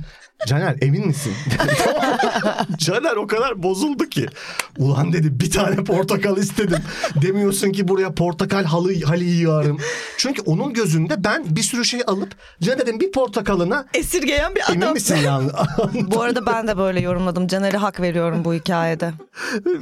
[0.47, 1.33] Caner emin misin?
[2.79, 4.27] Caner o kadar bozuldu ki.
[4.79, 6.79] Ulan dedi bir tane portakal istedim.
[7.23, 9.79] Demiyorsun ki buraya portakal halı halı yığarım.
[10.17, 14.83] Çünkü onun gözünde ben bir sürü şey alıp Caner'in bir portakalına Esirgeyen bir adam.
[14.83, 15.51] emin misin yani?
[15.95, 17.47] Bu arada ben de böyle yorumladım.
[17.47, 19.13] Caner'e hak veriyorum bu hikayede.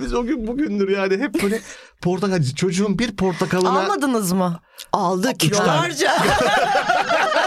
[0.02, 1.60] Biz o gün bugündür yani hep böyle
[2.02, 4.60] portakal çocuğun bir portakalına Almadınız mı?
[4.92, 6.12] Aldı kilolarca.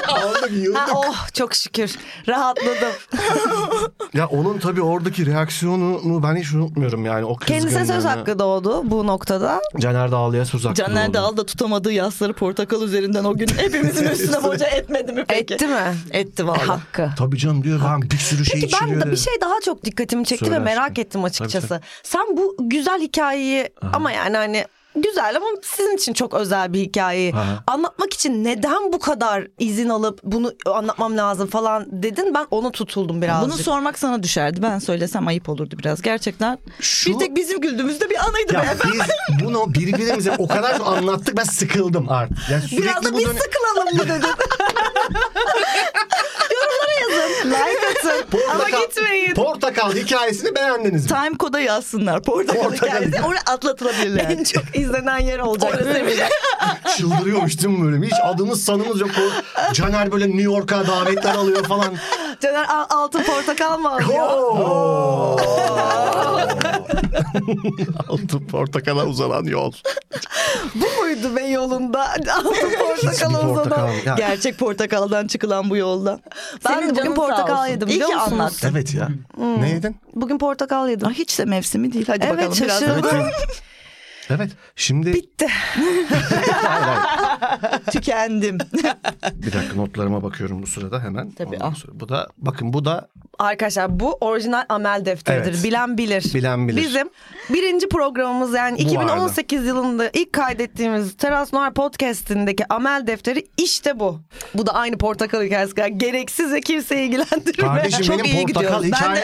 [0.08, 0.80] aldık yıldık.
[0.80, 1.96] Ha, oh çok şükür.
[2.28, 2.92] Rahatladım.
[4.14, 8.08] Ya onun tabii oradaki reaksiyonunu ben hiç unutmuyorum yani o Kendisine söz kızgınlığını.
[8.20, 9.62] hakkı doğdu bu noktada.
[9.80, 11.14] Caner de ağlaya söz hakkı Caner doğdu.
[11.14, 15.54] de aldı tutamadığı yasları portakal üzerinden o gün hepimizin üstüne boca etmedi mi peki?
[15.54, 15.96] Etti mi?
[16.12, 16.68] Etti valla.
[16.68, 17.10] Hakkı.
[17.18, 20.26] Tabii canım diyor ben bir sürü şey Peki ben de bir şey daha çok dikkatimi
[20.26, 21.02] çekti Söyle ve merak aşkım.
[21.02, 21.68] ettim açıkçası.
[21.68, 26.80] Tabii, Sen bu güzel hikayeyi ama yani hani güzel ama sizin için çok özel bir
[26.80, 27.64] hikayeyi Aha.
[27.68, 33.22] anlatmak için neden bu kadar izin alıp bunu anlatmam lazım falan dedin ben ona tutuldum
[33.22, 33.50] birazcık.
[33.54, 34.62] Bunu sormak sana düşerdi.
[34.62, 36.02] Ben söylesem ayıp olurdu biraz.
[36.02, 38.68] Gerçekten Şu- bir tek bizim güldüğümüzde bir anıydı Ya be.
[38.94, 39.02] biz
[39.46, 42.38] bunu birbirimize o kadar anlattık ben sıkıldım artık.
[42.52, 44.30] Yani sürekli Biraz da bu biz dönem- sıkılalım mı dedin?
[47.12, 47.50] Yazın.
[47.50, 48.40] Like atın.
[48.52, 49.34] Ama Portakal- gitmeyin.
[49.34, 51.08] Portakal hikayesini beğendiniz mi?
[51.08, 52.22] Time koda yazsınlar.
[52.24, 53.22] Portakal, Portakal hikayesi.
[53.22, 54.30] Oraya atlatılabilirler.
[54.30, 55.80] En çok izlenen yer olacak.
[56.98, 58.06] Çıldırıyormuş değil mi böyle?
[58.06, 59.10] Hiç adımız sanımız yok.
[59.20, 61.94] O Caner böyle New York'a davetler alıyor falan.
[62.42, 64.28] Caner al- altın portakal mı alıyor?
[64.30, 65.38] Oo.
[68.10, 69.72] Altın portakala uzanan yol.
[70.76, 72.10] Bu muydu be yolunda?
[72.12, 73.62] Altın portakal Hiçbir portakal.
[73.62, 73.92] uzanan.
[74.06, 76.20] Ya, Gerçek portakaldan çıkılan bu yolda.
[76.66, 78.70] Ben Senin de bugün portakal yedim, İyi ki anlattın.
[78.72, 79.10] evet ya.
[79.60, 79.96] Ne yedin?
[80.16, 81.08] Bugün portakal yedim.
[81.08, 82.06] Ah, hiç de mevsimi değil.
[82.08, 82.80] Hadi Evet, bakalım biraz.
[82.80, 83.10] şaşırdım.
[83.16, 83.34] Evet.
[84.76, 85.48] Şimdi Bitti.
[85.48, 86.06] Hayır,
[86.64, 87.80] hayır.
[87.92, 88.58] Tükendim.
[89.34, 91.32] bir dakika notlarıma bakıyorum bu sırada hemen.
[91.32, 93.08] Tabii, Ondan sonra- Bu da bakın bu da
[93.40, 95.52] Arkadaşlar bu orijinal amel defteridir.
[95.54, 95.64] Evet.
[95.64, 96.32] Bilen bilir.
[96.34, 96.82] Bilen bilir.
[96.82, 97.10] Bizim
[97.54, 104.22] birinci programımız yani Bu 2018 yılında ilk kaydettiğimiz Teras Noir podcastindeki amel defteri işte bu.
[104.54, 105.74] Bu da aynı portakal hikayesi.
[105.98, 107.76] Gereksiz ve kimseyi ilgilendirmiyor.
[107.76, 109.02] Kardeşim Çok benim iyi portakal gidiyoruz.
[109.10, 109.24] Ben de-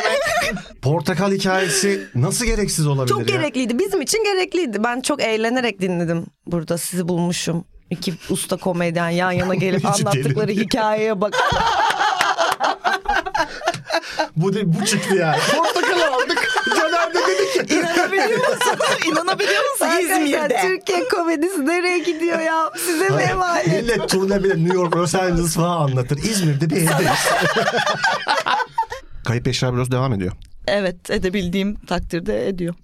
[0.82, 3.36] portakal hikayesi nasıl gereksiz olabilir Çok ya?
[3.38, 3.80] gerekliydi.
[3.80, 4.84] Bizim için gerekliydi.
[4.84, 6.78] Ben çok eğlenerek dinledim burada.
[6.78, 7.66] Sizi bulmuşum.
[7.90, 11.34] İki usta komedyen yan yana gelip anlattıkları hikayeye bak.
[14.36, 15.38] Bu de, bu çıktı yani.
[15.56, 16.48] Portakal aldık.
[16.78, 17.74] Caner de dedi ki.
[17.76, 18.78] İnanabiliyor musun?
[19.12, 19.86] İnanabiliyor musun?
[19.86, 20.60] Arkadaşlar İzmir'de.
[20.62, 22.72] Türkiye komedisi nereye gidiyor ya?
[22.86, 23.68] Size mi emanet?
[23.68, 26.18] Millet turne bile New York, Los Angeles falan anlatır.
[26.18, 27.10] İzmir'de bir evdeyiz.
[29.26, 30.32] Kayıp eşya bürosu devam ediyor.
[30.68, 32.76] Evet edebildiğim takdirde ediyor.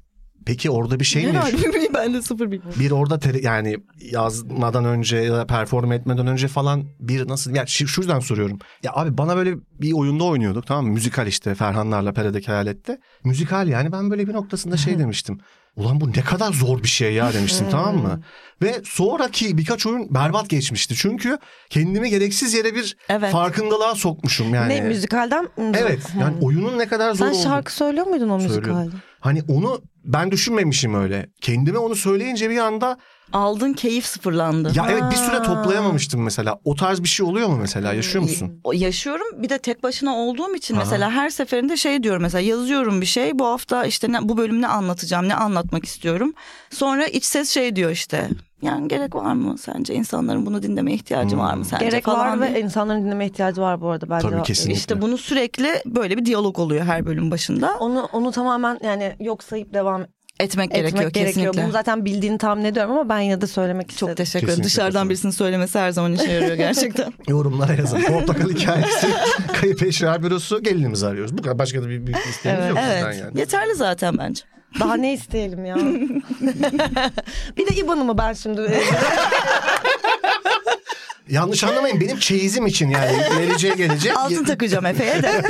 [0.47, 1.39] Peki orada bir şey mi?
[1.93, 2.79] Ben de sıfır bilmiyorum.
[2.79, 3.77] Bir orada tele- yani
[4.12, 8.60] yazmadan önce ya da perform etmeden önce falan bir nasıl ya şu şu yüzden soruyorum.
[8.83, 10.91] Ya abi bana böyle bir oyunda oynuyorduk tamam mı?
[10.93, 12.99] Müzikal işte Ferhanlarla Pere'deki hayalette.
[13.23, 15.39] Müzikal yani ben böyle bir noktasında şey demiştim.
[15.75, 18.21] Ulan bu ne kadar zor bir şey ya demiştim tamam mı?
[18.62, 20.95] Ve sonraki birkaç oyun berbat geçmişti.
[20.95, 21.38] Çünkü
[21.69, 23.31] kendimi gereksiz yere bir Evet.
[23.31, 24.69] farkındalığa sokmuşum yani.
[24.75, 25.49] Ne müzikalden?
[25.57, 28.77] Evet yani oyunun ne kadar zor Sen olduğunu- şarkı söylüyor muydun o Söylüyorum.
[28.77, 29.03] müzikalde?
[29.27, 31.29] Hani onu ben düşünmemişim öyle.
[31.41, 32.97] Kendime onu söyleyince bir anda
[33.33, 34.71] Aldığın keyif sıfırlandı.
[34.75, 36.59] ya evet bir süre toplayamamıştım mesela.
[36.65, 37.93] O tarz bir şey oluyor mu mesela?
[37.93, 38.61] Yaşıyor musun?
[38.73, 40.79] Yaşıyorum bir de tek başına olduğum için Aha.
[40.83, 44.61] mesela her seferinde şey diyorum mesela yazıyorum bir şey bu hafta işte ne, bu bölüm
[44.61, 46.33] ne anlatacağım ne anlatmak istiyorum.
[46.69, 48.29] Sonra iç ses şey diyor işte
[48.61, 49.93] yani gerek var mı sence?
[49.93, 52.53] İnsanların bunu dinlemeye ihtiyacı var mı sence Gerek falan var diye.
[52.53, 54.29] ve insanların dinleme ihtiyacı var bu arada bence.
[54.29, 54.77] Tabii, kesinlikle.
[54.79, 57.77] İşte bunu sürekli böyle bir diyalog oluyor her bölüm başında.
[57.79, 60.05] Onu onu tamamen yani yok sayıp devam
[60.39, 61.26] Etmek, etmek gerekiyor, gerekiyor.
[61.28, 61.63] kesinlikle.
[61.63, 64.08] Bunu zaten bildiğini tahmin ediyorum ama ben yine de söylemek istedim.
[64.08, 64.47] Çok teşekkür ederim.
[64.47, 65.10] Kesinlikle Dışarıdan katılıyorum.
[65.10, 67.13] birisinin söylemesi her zaman işe yarıyor gerçekten.
[67.28, 68.02] Yorumlara yazın.
[68.08, 69.08] Portakal hikayesi,
[69.62, 71.38] kayıp eşya bürosu, gelinimizi arıyoruz.
[71.38, 72.69] Bu kadar başka da bir büyük bir isteğimiz Evet.
[72.69, 73.17] yok evet.
[73.21, 73.39] yani.
[73.39, 74.41] Yeterli zaten bence.
[74.80, 75.76] Daha ne isteyelim ya?
[77.58, 78.82] bir de İban'ımı ben şimdi
[81.30, 84.17] Yanlış anlamayın benim çeyizim için yani geleceğe gelecek.
[84.17, 85.43] Altın takacağım Efe'ye de.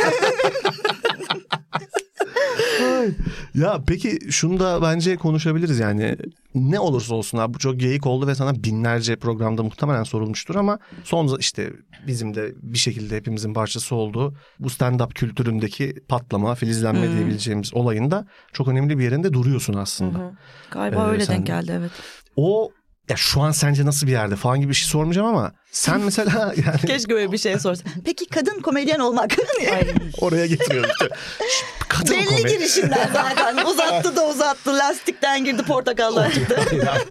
[3.57, 6.15] Ya peki şunu da bence konuşabiliriz yani
[6.55, 10.79] ne olursa olsun abi bu çok geyik oldu ve sana binlerce programda muhtemelen sorulmuştur ama
[11.03, 11.73] son işte
[12.07, 18.67] bizim de bir şekilde hepimizin parçası olduğu bu stand-up kültüründeki patlama, filizlenme diyebileceğimiz olayında çok
[18.67, 20.31] önemli bir yerinde duruyorsun aslında.
[20.71, 21.91] Galiba Ee, öyle sen- denk geldi evet.
[22.35, 22.71] O
[23.09, 26.53] ya şu an sence nasıl bir yerde falan gibi bir şey sormayacağım ama sen mesela
[26.65, 27.83] yani Keşke öyle bir şey sorsa.
[28.05, 29.31] Peki kadın komedyen olmak
[30.21, 31.15] oraya getiriyorum işte.
[31.89, 33.65] Kadın Belli komedi- girişinden zaten.
[33.65, 34.77] Uzattı da uzattı.
[34.77, 36.59] Lastikten girdi portakallar çıktı.
[36.71, 37.01] Yani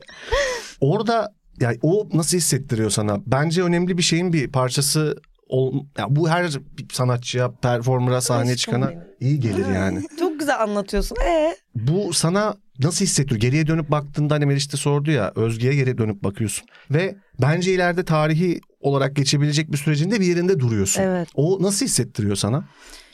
[0.81, 3.19] Orada yani o nasıl hissettiriyor sana?
[3.27, 5.17] Bence önemli bir şeyin bir parçası
[5.49, 6.51] ol, ya bu her
[6.93, 10.03] sanatçıya, performera, sahneye çıkana iyi gelir yani.
[10.19, 11.17] çok güzel anlatıyorsun.
[11.27, 13.41] E Bu sana nasıl hissettiriyor?
[13.41, 16.69] Geriye dönüp baktığında hani Meriç de sordu ya Özge'ye geri dönüp bakıyorsun.
[16.91, 21.03] Ve bence ileride tarihi olarak geçebilecek bir sürecinde bir yerinde duruyorsun.
[21.03, 21.29] Evet.
[21.35, 22.65] O nasıl hissettiriyor sana?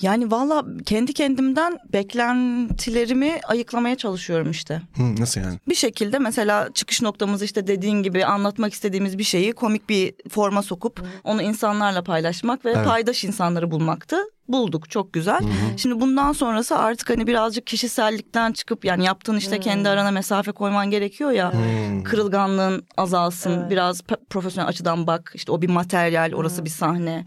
[0.00, 4.82] Yani valla kendi kendimden beklentilerimi ayıklamaya çalışıyorum işte.
[4.96, 5.58] Hı, nasıl yani?
[5.68, 10.62] Bir şekilde mesela çıkış noktamız işte dediğin gibi anlatmak istediğimiz bir şeyi komik bir forma
[10.62, 12.86] sokup onu insanlarla paylaşmak ve Evet.
[12.86, 14.16] paydaş insanları bulmaktı.
[14.48, 15.40] Bulduk çok güzel.
[15.76, 20.90] Şimdi bundan sonrası artık hani birazcık kişisellikten çıkıp yani yaptığın işte kendi arana mesafe koyman
[20.90, 21.52] gerekiyor ya.
[21.52, 22.02] Hmm.
[22.02, 23.70] Kırılganlığın azalsın.
[23.70, 25.32] Biraz pe- profesyonel açıdan bak.
[25.34, 27.24] İşte o bir materyal, orası bir sahne.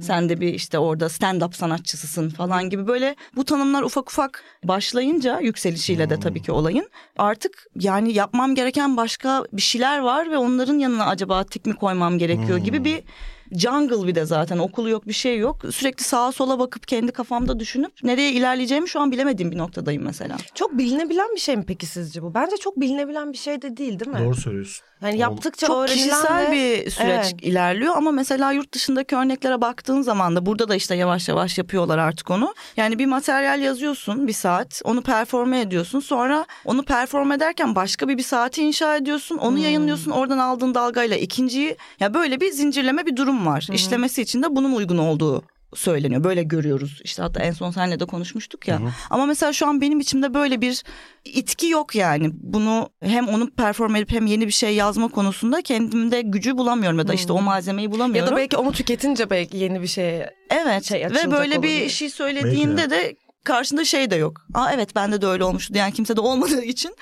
[0.00, 5.40] Sen de bir işte orada stand-up sanatçısısın falan gibi böyle bu tanımlar ufak ufak başlayınca
[5.40, 6.90] yükselişiyle de tabii ki olayın.
[7.18, 12.18] Artık yani yapmam gereken başka bir şeyler var ve onların yanına acaba tik mi koymam
[12.18, 13.02] gerekiyor gibi bir
[13.52, 15.62] jungle bir de zaten okulu yok bir şey yok.
[15.70, 20.36] Sürekli sağa sola bakıp kendi kafamda düşünüp nereye ilerleyeceğimi şu an bilemediğim bir noktadayım mesela.
[20.54, 22.34] çok bilinebilen bir şey mi peki sizce bu?
[22.34, 24.18] Bence çok bilinebilen bir şey de değil değil mi?
[24.24, 24.86] Doğru söylüyorsun.
[25.02, 27.34] Yani yaptıkça çok öğrenilen kişisel ve- bir süreç Evet.
[27.42, 31.98] ilerliyor ama mesela yurt dışındaki örneklere baktığın zaman da burada da işte yavaş yavaş yapıyorlar
[31.98, 32.54] artık onu.
[32.76, 38.16] Yani bir materyal yazıyorsun bir saat onu performe ediyorsun sonra onu perform ederken başka bir
[38.18, 43.16] bir saati inşa ediyorsun onu yayınlıyorsun oradan aldığın dalgayla ikinciyi ya böyle bir zincirleme bir
[43.16, 43.68] durum var.
[43.72, 45.42] İşlemesi için de bunun uygun olduğu
[45.74, 46.24] söyleniyor.
[46.24, 47.00] Böyle görüyoruz.
[47.04, 48.80] İşte hatta en son seninle de konuşmuştuk ya.
[49.10, 50.82] Ama mesela şu an benim içimde böyle bir
[51.24, 52.30] itki yok yani.
[52.32, 57.08] Bunu hem onu perform edip hem yeni bir şey yazma konusunda kendimde gücü bulamıyorum ya
[57.08, 58.32] da işte o malzemeyi Ya bulamıyorum.
[58.32, 61.88] da belki onu tüketince belki yeni bir şey evet şey ve böyle bir olabilir.
[61.90, 64.40] şey söylediğinde de karşında şey de yok.
[64.54, 66.94] Aa evet bende de öyle olmuştu diyen kimse de olmadığı için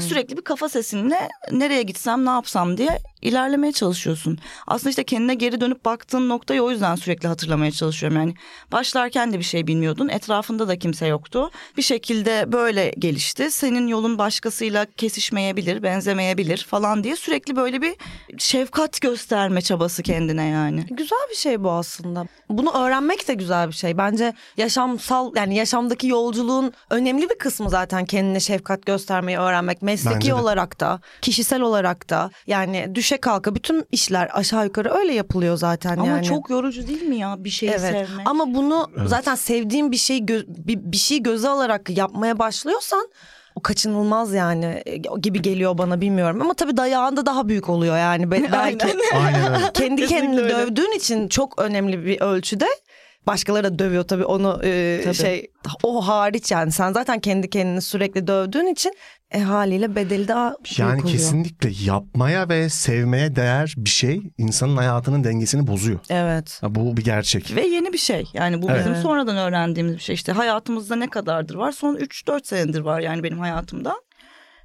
[0.00, 4.38] sürekli bir kafa sesinle nereye gitsem ne yapsam diye ilerlemeye çalışıyorsun.
[4.66, 8.18] Aslında işte kendine geri dönüp baktığın noktayı o yüzden sürekli hatırlamaya çalışıyorum.
[8.18, 8.34] Yani
[8.72, 10.08] başlarken de bir şey bilmiyordun.
[10.08, 11.50] Etrafında da kimse yoktu.
[11.76, 13.50] Bir şekilde böyle gelişti.
[13.50, 17.94] Senin yolun başkasıyla kesişmeyebilir, benzemeyebilir falan diye sürekli böyle bir
[18.38, 20.86] şefkat gösterme çabası kendine yani.
[20.90, 22.26] Güzel bir şey bu aslında.
[22.48, 23.98] Bunu öğrenmek de güzel bir şey.
[23.98, 29.82] Bence yaşamsal yani yaşamdaki yolculuğun önemli bir kısmı zaten kendine şefkat göstermeyi öğrenmek.
[29.82, 32.30] Mesleki olarak da, kişisel olarak da.
[32.46, 36.24] Yani düşe kalka bütün işler aşağı yukarı öyle yapılıyor zaten Ama yani.
[36.24, 37.80] çok yorucu değil mi ya bir şeyi Evet.
[37.80, 38.26] sevmek?
[38.28, 43.08] Ama bunu zaten sevdiğin bir şey gö- bir, bir şey göze alarak yapmaya başlıyorsan
[43.54, 46.40] o kaçınılmaz yani e, gibi geliyor bana bilmiyorum.
[46.42, 48.86] Ama tabii dayağında daha büyük oluyor yani Be- belki.
[49.24, 49.72] Aynen.
[49.74, 52.66] Kendi kendini dövdüğün için çok önemli bir ölçüde
[53.26, 55.14] başkaları da dövüyor tabii onu e, Tabii.
[55.14, 55.50] şey
[55.82, 58.92] o hariç yani sen zaten kendi kendini sürekli dövdüğün için
[59.30, 61.08] e, haliyle bedeli daha büyük Yani oluyor.
[61.08, 65.98] kesinlikle yapmaya ve sevmeye değer bir şey insanın hayatının dengesini bozuyor.
[66.10, 66.58] Evet.
[66.60, 67.56] Ha, Bu bir gerçek.
[67.56, 68.24] Ve yeni bir şey.
[68.34, 68.80] Yani bu Evet.
[68.80, 70.14] bizim sonradan öğrendiğimiz bir şey.
[70.14, 71.72] İşte hayatımızda ne kadardır var?
[71.72, 73.94] Son 3-4 senedir var yani benim hayatımda.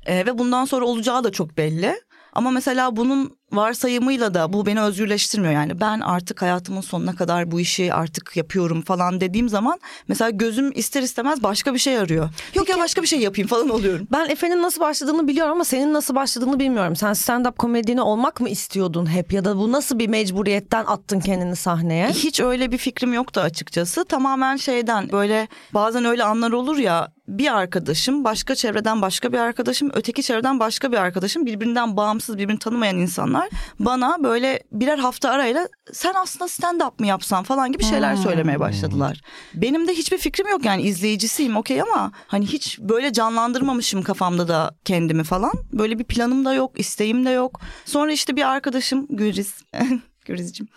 [0.06, 1.96] Ee, ve bundan sonra olacağı da çok belli.
[2.34, 5.54] Ama mesela bunun varsayımıyla da bu beni özgürleştirmiyor.
[5.54, 10.72] Yani ben artık hayatımın sonuna kadar bu işi artık yapıyorum falan dediğim zaman mesela gözüm
[10.76, 12.30] ister istemez başka bir şey arıyor.
[12.56, 14.08] Yok ya başka bir şey yapayım falan oluyorum.
[14.12, 16.96] Ben Efe'nin nasıl başladığını biliyorum ama senin nasıl başladığını bilmiyorum.
[16.96, 21.56] Sen stand-up komedyeni olmak mı istiyordun hep ya da bu nasıl bir mecburiyetten attın kendini
[21.56, 22.10] sahneye?
[22.10, 24.06] Hiç öyle bir fikrim yoktu açıkçası.
[24.06, 29.92] Tamamen şeyden böyle bazen öyle anlar olur ya bir arkadaşım, başka çevreden başka bir arkadaşım,
[29.94, 35.68] öteki çevreden başka bir arkadaşım, birbirinden bağımsız, birbirini tanımayan insanlar bana böyle birer hafta arayla
[35.94, 39.22] sen aslında stand up mı yapsan falan gibi şeyler söylemeye başladılar.
[39.54, 44.76] Benim de hiçbir fikrim yok yani izleyicisiyim okey ama hani hiç böyle canlandırmamışım kafamda da
[44.86, 45.54] kendimi falan.
[45.74, 47.60] Böyle bir planım da yok, isteğim de yok.
[47.86, 49.08] Sonra işte bir arkadaşım
[50.28, 50.70] Gülriz Gülrizciğim.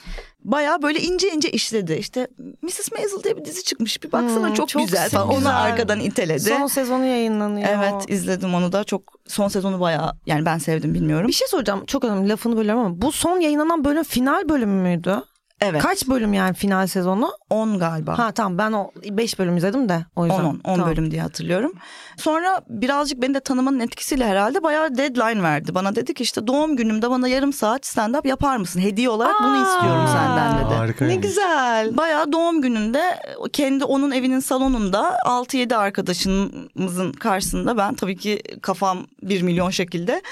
[0.45, 1.93] Baya böyle ince ince işledi.
[1.93, 2.29] İşte
[2.63, 2.93] Mrs.
[2.93, 4.03] Maisel diye bir dizi çıkmış.
[4.03, 5.29] Bir baksana Hmm, çok, çok güzel falan.
[5.29, 6.41] Onu arkadan iteledi.
[6.41, 7.69] Son sezonu yayınlanıyor.
[7.69, 11.29] Evet izledim onu da çok son sezonu baya yani ben sevdim bilmiyorum.
[11.29, 15.23] Bir şey soracağım çok önemli lafını bölüyorum ama bu son yayınlanan bölüm final bölümü müydü?
[15.63, 15.83] Evet.
[15.83, 17.33] Kaç bölüm yani final sezonu?
[17.51, 18.19] 10 galiba.
[18.19, 20.45] Ha tamam ben o 5 bölüm izledim de o 10 yüzden.
[20.45, 20.91] 10 10 Tamam.
[20.91, 21.73] bölüm diye hatırlıyorum.
[22.17, 25.75] Sonra birazcık beni de tanımanın etkisiyle herhalde bayağı deadline verdi.
[25.75, 28.81] Bana dedi ki işte doğum günümde bana yarım saat stand up yapar mısın?
[28.81, 29.63] Hediye olarak bunu Aa.
[29.75, 30.75] istiyorum senden dedi.
[30.75, 31.05] Harika.
[31.05, 31.97] Ne güzel.
[31.97, 33.19] Bayağı doğum gününde
[33.53, 40.23] kendi onun evinin salonunda 6-7 arkadaşımızın karşısında ben tabii ki kafam 1 milyon şekilde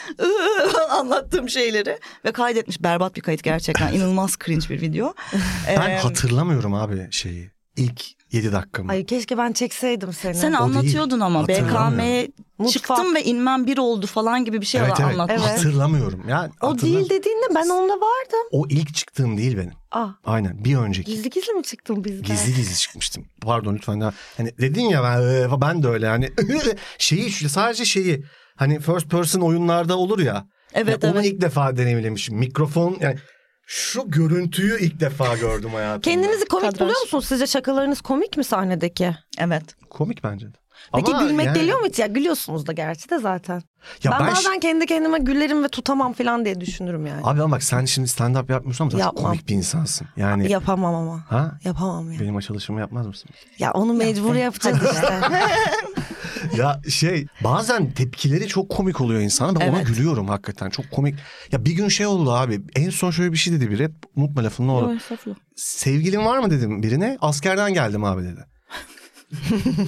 [0.90, 5.14] anlattığım şeyleri ve kaydetmiş berbat bir kayıt gerçekten inanılmaz cringe bir video.
[5.68, 7.50] Ben Ee, hatırlamıyorum abi şeyi.
[7.76, 8.92] İlk 7 dakikamı.
[8.92, 10.34] Ay keşke ben çekseydim seni.
[10.34, 11.98] sen O anlatıyordun ama Hatırlamıyorum.
[11.98, 12.28] BKM'ye
[12.70, 15.00] çıktım ve inmem bir oldu falan gibi bir şey evet evet.
[15.12, 15.48] anlatmıştın.
[15.48, 16.28] Hatırlamıyorum.
[16.28, 18.48] Yani o hatırlam- değil dediğinde ben onunla vardım.
[18.50, 19.72] O ilk çıktığım değil benim.
[19.90, 21.10] Ah Aynen bir önceki.
[21.10, 22.22] gizli gizli mi çıktın bizden?
[22.22, 23.24] Gizli gizli çıkmıştım.
[23.40, 24.00] Pardon lütfen.
[24.00, 24.12] Ya.
[24.36, 26.30] Hani dedin ya ben, e, ben de öyle hani
[26.98, 28.24] şeyi sadece şeyi
[28.56, 30.46] hani first person oyunlarda olur ya.
[30.74, 31.32] Evet, Ya Onu evet.
[31.32, 32.36] ilk defa deneyimlemişim.
[32.36, 33.16] Mikrofon yani
[33.70, 36.00] şu görüntüyü ilk defa gördüm hayatımda.
[36.00, 36.80] Kendinizi komik Kadraj.
[36.80, 37.24] buluyor musunuz?
[37.28, 39.16] Sizce şakalarınız komik mi sahnedeki?
[39.38, 39.62] Evet.
[39.90, 40.56] komik bence de.
[40.94, 41.98] Peki Ama gülmek yani- geliyor mu hiç?
[41.98, 43.62] Ya gülüyorsunuz da gerçi de zaten.
[44.04, 47.20] Ya ben, ben, bazen kendi kendime gülerim ve tutamam falan diye düşünürüm yani.
[47.24, 49.24] Abi ama bak sen şimdi stand up yapmıyorsun ama Yapmam.
[49.24, 50.06] komik bir insansın.
[50.16, 51.24] Yani Yapamam ama.
[51.28, 51.58] ha?
[51.64, 52.20] Yapamam ya.
[52.20, 53.30] Benim açılışımı yapmaz mısın?
[53.58, 55.20] Ya onu mecbur yapacağız işte.
[56.56, 59.60] ya şey bazen tepkileri çok komik oluyor insanın.
[59.60, 59.86] Ben ona Evet.
[59.86, 60.70] gülüyorum hakikaten.
[60.70, 61.14] Çok komik.
[61.52, 62.60] Ya bir gün şey oldu abi.
[62.76, 63.88] En son şöyle bir şey dedi biri.
[64.16, 65.00] Unutma lafını ne olur.
[65.56, 67.18] Sevgilin var mı dedim birine.
[67.20, 68.40] Askerden geldim abi dedi.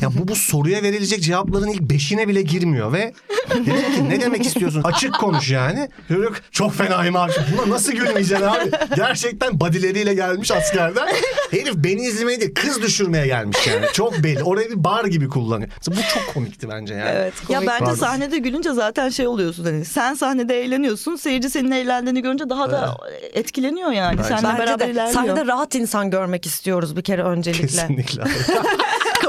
[0.03, 3.12] Ya bu bu soruya verilecek cevapların ilk beşine bile girmiyor ve
[3.50, 4.83] dedim ki ne demek istiyorsun?
[4.85, 5.88] Açık konuş yani.
[6.09, 7.33] Çocuk çok fenayım abi.
[7.59, 8.70] Buna nasıl gülmeyeceksin abi?
[8.96, 11.09] Gerçekten badileriyle gelmiş askerden.
[11.50, 13.87] Herif beni izlemeye değil kız düşürmeye gelmiş yani.
[13.92, 14.42] Çok belli.
[14.42, 15.70] Orayı bir bar gibi kullanıyor.
[15.76, 17.11] Mesela bu çok komikti bence yani.
[17.14, 17.35] Evet.
[17.48, 17.94] Ya bence Pardon.
[17.94, 22.96] sahnede gülünce zaten şey oluyorsun hani sen sahnede eğleniyorsun seyirci senin eğlendiğini görünce daha da
[23.33, 24.18] etkileniyor yani.
[24.18, 24.29] Bence.
[24.29, 25.14] Seninle Bence beraber de ilerliyor.
[25.14, 27.66] sahnede rahat insan görmek istiyoruz bir kere öncelikle.
[27.66, 28.22] Kesinlikle.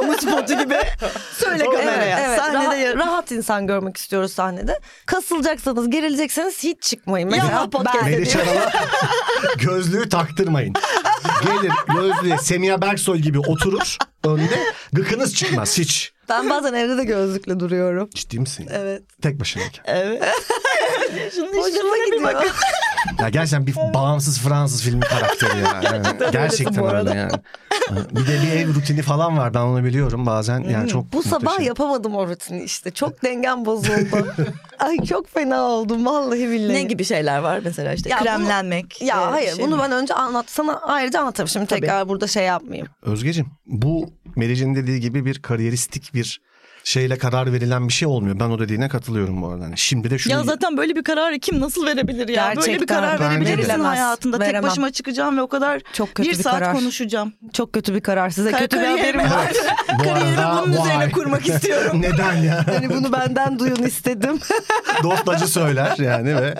[0.02, 0.76] kamu spotu gibi.
[1.38, 2.20] Söyle kameraya.
[2.20, 2.40] Evet, evet.
[2.40, 4.80] Sahnede rahat, ya- rahat insan görmek istiyoruz sahnede.
[5.06, 7.30] Kasılacaksanız, gerilecekseniz hiç çıkmayın.
[7.30, 8.72] Ya, Mesela podcast ben Meriç Aral'a
[9.58, 10.74] gözlüğü taktırmayın.
[11.44, 14.60] Gelir gözlüğe Semiha Berksoy gibi oturur önde
[14.94, 16.14] gıkınız çıkmaz hiç.
[16.30, 18.10] ben bazen evde de gözlükle duruyorum.
[18.16, 18.68] Ciddi misin?
[18.74, 19.02] Evet.
[19.22, 19.84] Tek başınayken.
[19.86, 20.24] Evet.
[21.36, 22.44] Şunun Hoşuma gidiyor.
[23.20, 25.82] Ya gerçekten bir bağımsız Fransız filmi karakteri ya.
[25.84, 27.32] Yani gerçekten öyle yani.
[28.12, 30.60] Bir de bir ev rutini falan var ben onu biliyorum bazen.
[30.60, 31.14] Yani çok.
[31.14, 31.66] Bu sabah muhteşem.
[31.66, 32.92] yapamadım o rutini işte.
[32.92, 34.28] Çok dengem bozuldu.
[34.80, 36.74] Ay çok fena oldum vallahi billahi.
[36.76, 39.02] Ne gibi şeyler var mesela işte Ya bunu- kremlenmek.
[39.02, 39.82] Ya e, hayır şey bunu mi?
[39.82, 41.48] ben önce anlat sana ayrıca anlatırım.
[41.48, 41.80] Şimdi Tabii.
[41.82, 42.88] tekrar burada şey yapmayayım.
[43.02, 46.42] Özgeciğim bu Meric'in dediği gibi bir kariyeristik bir
[46.84, 48.40] şeyle karar verilen bir şey olmuyor.
[48.40, 49.64] Ben o dediğine katılıyorum bu arada.
[49.66, 52.44] Hani şimdi de şunu Ya zaten böyle bir kararı kim nasıl verebilir ya?
[52.48, 52.86] Böyle bir Gerçekten.
[53.02, 54.38] karar verebilir misin hayatında?
[54.40, 54.70] Tek Veremem.
[54.70, 56.74] başıma çıkacağım ve o kadar Çok kötü bir, bir saat karar.
[56.76, 57.34] konuşacağım.
[57.54, 58.30] Çok kötü bir karar.
[58.30, 59.52] Size kötü bir haberim var.
[60.00, 61.12] bu Kariyerimi arada bunun üzerine vay.
[61.12, 62.02] kurmak istiyorum.
[62.02, 62.68] Neden ya?
[62.68, 64.40] Hani bunu benden duyun istedim.
[65.04, 66.56] Dostacı söyler yani ve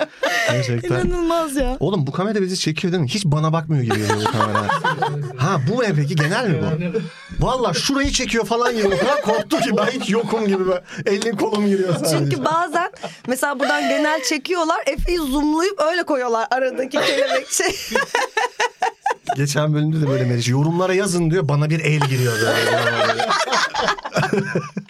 [0.50, 1.04] gerçekten.
[1.06, 1.76] İnanılmaz ya.
[1.80, 3.08] Oğlum bu kamera bizi çekiyor değil mi?
[3.08, 4.68] Hiç bana bakmıyor gibi bu kamera.
[5.36, 7.46] Ha bu ne peki genel mi bu?
[7.46, 8.86] Valla şurayı çekiyor falan gibi.
[8.86, 10.66] O kadar korktu ki ben hiç yokum gibi.
[10.66, 10.82] Böyle.
[11.06, 12.18] Elin kolum giriyor sadece.
[12.18, 12.90] Çünkü bazen
[13.26, 14.82] mesela buradan genel çekiyorlar.
[14.86, 17.76] Efe'yi zoomlayıp öyle koyuyorlar aradaki kelebek şey.
[19.36, 23.26] Geçen bölümde de böyle Meriç yorumlara yazın diyor bana bir el giriyor böyle.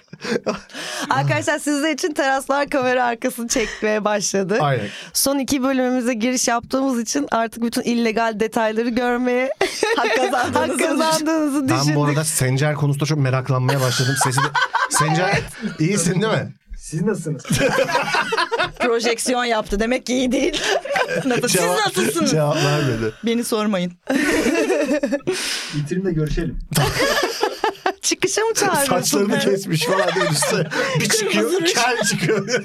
[1.32, 4.58] Arkadaşlar sizler için teraslar kamera arkasını çekmeye başladık.
[4.60, 4.86] Aynen.
[5.12, 9.50] Son iki bölümümüze giriş yaptığımız için artık bütün illegal detayları görmeye
[9.96, 12.08] Hak kazandığınızı hak kazandığınızı Ben bu düşündük.
[12.08, 14.14] arada Sencer konusunda çok meraklanmaya başladım.
[14.24, 14.46] Sesi de...
[14.90, 15.40] Sencer
[15.78, 16.52] iyisin değil mi?
[16.78, 17.42] Siz nasılsınız?
[18.78, 19.80] Projeksiyon yaptı.
[19.80, 20.60] Demek ki iyi değil.
[21.24, 21.48] Nasıl?
[21.48, 22.30] Siz Cevap- nasılsınız?
[22.30, 23.12] Cevap vermedi.
[23.26, 23.92] Beni sormayın.
[25.74, 26.58] Bitirin de görüşelim.
[28.02, 28.87] Çıkışa mı çağırıyorsun?
[28.87, 30.68] Saçlarını kesmiş falan diye üstüne.
[31.00, 32.64] Bir çıkıyor kel çıkıyor.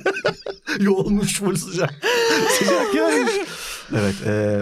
[0.80, 1.94] Yoğulmuş full sıcak.
[2.60, 3.34] sıcak gelmiş.
[3.92, 4.16] Evet.
[4.26, 4.62] e,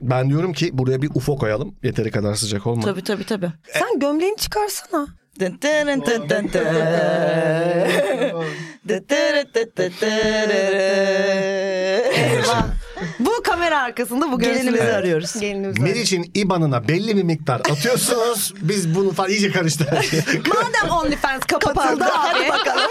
[0.00, 1.74] ben diyorum ki buraya bir UFO koyalım.
[1.82, 2.82] Yeteri kadar sıcak olma.
[2.82, 3.50] Tabii tabii tabii.
[3.72, 5.06] Sen gömleğini çıkarsana.
[12.14, 12.66] Eyvah.
[13.18, 15.40] Bu kamera arkasında bu Gelinimizi görüntüleri arıyoruz.
[15.40, 15.80] Gelinimizi.
[15.80, 18.54] Meriç'in IBAN'ına belli bir miktar atıyorsunuz.
[18.60, 20.20] Biz bunu falan iyice karıştı her şey.
[20.36, 22.90] Madem OnlyFans kapatıldı Hadi bakalım.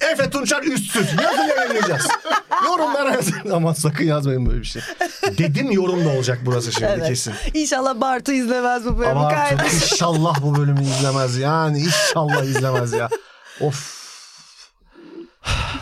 [0.00, 1.06] Efe Tunçer üstsüz.
[1.22, 2.08] Yazın yayınlayacağız.
[2.64, 3.50] Yorumlara yazın.
[3.52, 4.82] Ama sakın yazmayın böyle bir şey.
[5.38, 7.34] Dedim yorum da olacak burası şimdi kesin.
[7.54, 11.38] İnşallah Bartu izlemez bu bölümü artık inşallah bu bölümü izlemez.
[11.38, 13.08] Yani inşallah izlemez ya.
[13.60, 14.05] Of.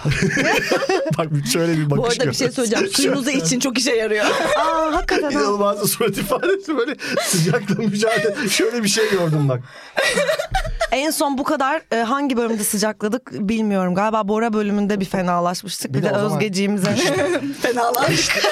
[1.18, 2.88] Bak şöyle bir bakış Bu arada bir şey söyleyeceğim.
[2.88, 4.24] Suyunuzu için çok işe yarıyor.
[4.58, 5.30] Aa hakikaten ha.
[5.30, 6.96] İnanılmaz bir surat ifadesi böyle
[7.26, 8.48] sıcakla mücadele.
[8.48, 9.60] Şöyle bir şey gördüm bak.
[10.92, 13.94] En son bu kadar e, hangi bölümde sıcakladık bilmiyorum.
[13.94, 15.94] Galiba Bora bölümünde bir fenalaşmıştık.
[15.94, 16.94] Bir, Bir de de, Özgeciğimize.
[17.62, 18.42] Fenalaştık.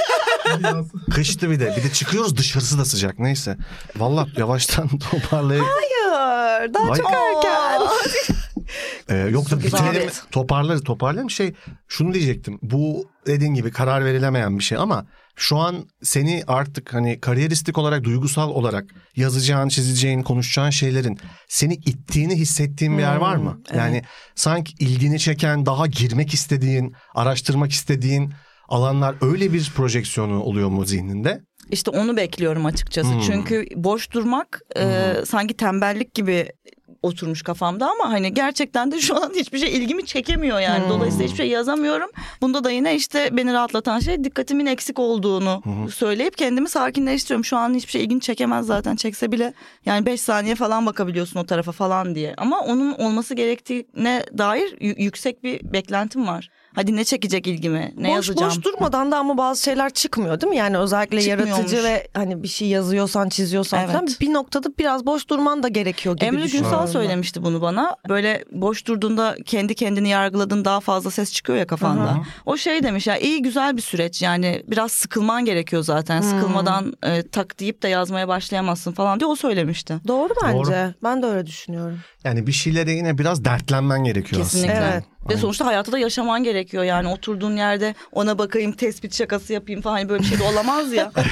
[1.14, 1.74] Kıştı bir de.
[1.76, 3.18] Bir de çıkıyoruz dışarısı da sıcak.
[3.18, 3.57] Neyse.
[3.96, 5.64] Vallahi yavaştan toparlayıp.
[5.64, 7.80] Hayır daha Vay- çok erken.
[9.08, 10.02] Ee, yok da bitirelim.
[10.02, 10.22] Evet.
[10.30, 11.30] Toparlarız toparlayalım.
[11.30, 11.54] Şey
[11.88, 12.58] şunu diyecektim.
[12.62, 15.06] Bu dediğin gibi karar verilemeyen bir şey ama
[15.36, 18.84] şu an seni artık hani kariyeristik olarak duygusal olarak
[19.16, 21.18] yazacağın, çizeceğin, konuşacağın şeylerin
[21.48, 23.60] seni ittiğini hissettiğin bir yer var mı?
[23.74, 24.02] Yani
[24.34, 28.32] sanki ilgini çeken, daha girmek istediğin, araştırmak istediğin
[28.68, 31.40] alanlar öyle bir projeksiyonu oluyor mu zihninde?
[31.70, 33.12] İşte onu bekliyorum açıkçası.
[33.12, 33.20] Hmm.
[33.20, 36.48] Çünkü boş durmak e, sanki tembellik gibi
[37.03, 40.88] oturmuş kafamda ama hani gerçekten de şu an hiçbir şey ilgimi çekemiyor yani.
[40.88, 42.11] Dolayısıyla hiçbir şey yazamıyorum.
[42.40, 47.44] Bunda da yine işte beni rahatlatan şey dikkatimin eksik olduğunu söyleyip kendimi sakinleştiriyorum.
[47.44, 48.96] Şu an hiçbir şey ilgini çekemez zaten.
[48.96, 49.55] Çekse bile
[49.86, 52.34] yani 5 saniye falan bakabiliyorsun o tarafa falan diye.
[52.36, 56.50] Ama onun olması gerektiğine dair yüksek bir beklentim var.
[56.74, 57.92] Hadi ne çekecek ilgimi?
[57.96, 58.50] Ne boş yazacağım?
[58.50, 60.56] boş durmadan da ama bazı şeyler çıkmıyor değil mi?
[60.56, 63.92] Yani özellikle yaratıcı ve hani bir şey yazıyorsan çiziyorsan Evet.
[63.92, 67.96] falan bir noktada biraz boş durman da gerekiyor gibi Emre Günsal söylemişti bunu bana.
[68.08, 72.16] Böyle boş durduğunda kendi kendini yargıladığın daha fazla ses çıkıyor ya kafanda.
[72.46, 76.20] O şey demiş ya iyi güzel bir süreç yani biraz sıkılman gerekiyor zaten.
[76.20, 79.94] Sıkılmadan e, tak deyip de yazmaya başlayamazsın falan diye o söylemişti.
[80.08, 80.56] Doğru bence.
[80.72, 80.94] Doğru.
[81.02, 81.98] Ben de öyle düşünüyorum.
[82.24, 84.72] Yani bir şeylere yine biraz dertlenmen gerekiyor Kesinlikle.
[84.72, 84.92] aslında.
[84.92, 85.04] Evet.
[85.30, 89.94] Ve sonuçta hayatı da yaşaman gerekiyor yani oturduğun yerde ona bakayım tespit şakası yapayım falan
[89.96, 91.12] hani böyle bir şey de olamaz ya.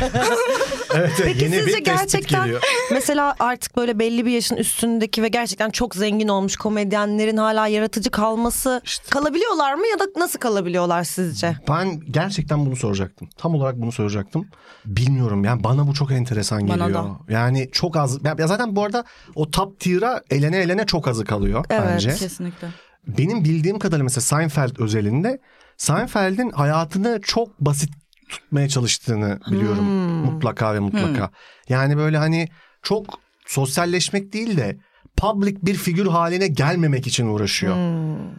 [0.94, 2.62] Evet, evet, Peki yeni sizce bir gerçekten geliyor.
[2.92, 8.10] mesela artık böyle belli bir yaşın üstündeki ve gerçekten çok zengin olmuş komedyenlerin hala yaratıcı
[8.10, 11.56] kalması kalabiliyorlar mı ya da nasıl kalabiliyorlar sizce?
[11.68, 13.28] Ben gerçekten bunu soracaktım.
[13.38, 14.48] Tam olarak bunu soracaktım.
[14.84, 17.04] Bilmiyorum yani bana bu çok enteresan Bana geliyor.
[17.04, 17.32] da.
[17.32, 18.18] Yani çok az.
[18.38, 22.14] Ya zaten bu arada o top tier'a elene elene çok azı kalıyor Evet, bence.
[22.14, 22.68] Kesinlikle.
[23.06, 25.38] Benim bildiğim kadarıyla mesela Seinfeld özelinde
[25.76, 27.90] Seinfeld'in hayatını çok basit
[28.28, 29.84] tutmaya çalıştığını biliyorum.
[30.24, 31.30] Mutlaka ve mutlaka.
[31.68, 32.48] Yani böyle hani
[32.82, 33.06] çok
[33.46, 34.78] sosyalleşmek değil de
[35.16, 37.76] public bir figür haline gelmemek için uğraşıyor.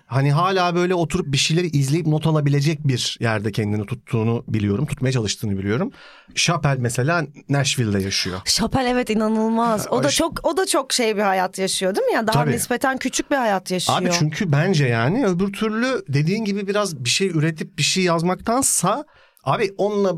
[0.05, 4.86] Hani hala böyle oturup bir şeyleri izleyip not alabilecek bir yerde kendini tuttuğunu biliyorum.
[4.86, 5.91] Tutmaya çalıştığını biliyorum.
[6.36, 8.41] Chappelle mesela Nashville'de yaşıyor.
[8.45, 9.88] Chappelle evet inanılmaz.
[9.89, 12.28] O da çok o da çok şey bir hayat yaşıyor değil mi ya?
[12.28, 12.51] Daha Tabii.
[12.51, 14.01] nispeten küçük bir hayat yaşıyor.
[14.01, 19.05] Abi çünkü bence yani öbür türlü dediğin gibi biraz bir şey üretip bir şey yazmaktansa
[19.43, 20.09] abi onunla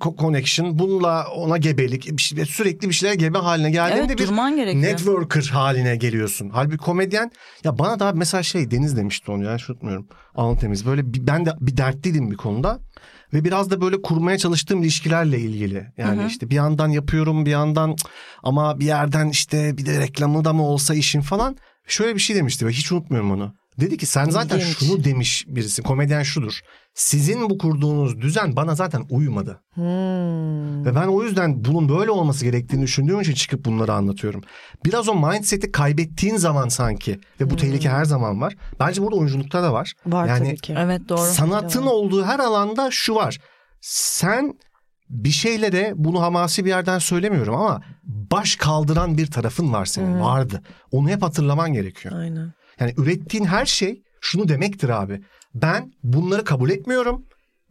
[0.00, 4.56] co- connection, bununla ona gebelik, bir şey, sürekli bir şeyler gebe haline geldiğinde Evet, bir
[4.56, 4.82] gerekiyor.
[4.82, 6.50] networker haline geliyorsun.
[6.52, 7.30] Halbuki komedyen
[7.64, 10.08] ya bana da mesela şey Deniz demişti onu yani unutmuyorum.
[10.34, 12.78] Alın temiz böyle bir, ben de bir dertliydim bir konuda.
[13.34, 15.86] Ve biraz da böyle kurmaya çalıştığım ilişkilerle ilgili.
[15.96, 17.96] Yani işte bir yandan yapıyorum bir yandan
[18.42, 21.56] ama bir yerden işte bir de reklamı da mı olsa işin falan.
[21.86, 23.54] Şöyle bir şey demişti ve hiç unutmuyorum onu.
[23.80, 24.78] Dedi ki sen zaten İlginç.
[24.78, 26.60] şunu demiş birisi komedyen şudur.
[26.94, 29.60] Sizin bu kurduğunuz düzen bana zaten uymadı.
[29.74, 30.84] Hmm.
[30.84, 34.42] Ve ben o yüzden bunun böyle olması gerektiğini düşündüğüm için çıkıp bunları anlatıyorum.
[34.84, 38.54] Biraz o mindset'i kaybettiğin zaman sanki ve bu tehlike her zaman var.
[38.80, 39.92] Bence burada oyunculukta da var.
[40.06, 40.74] Var yani tabii ki.
[40.78, 41.18] Evet doğru.
[41.18, 43.38] sanatın olduğu her alanda şu var.
[43.80, 44.54] Sen
[45.10, 50.20] bir şeylere bunu hamasi bir yerden söylemiyorum ama baş kaldıran bir tarafın var senin.
[50.20, 50.62] Vardı.
[50.90, 52.14] Onu hep hatırlaman gerekiyor.
[52.18, 52.52] Aynen.
[52.80, 55.20] Yani ürettiğin her şey şunu demektir abi.
[55.54, 57.26] Ben bunları kabul etmiyorum.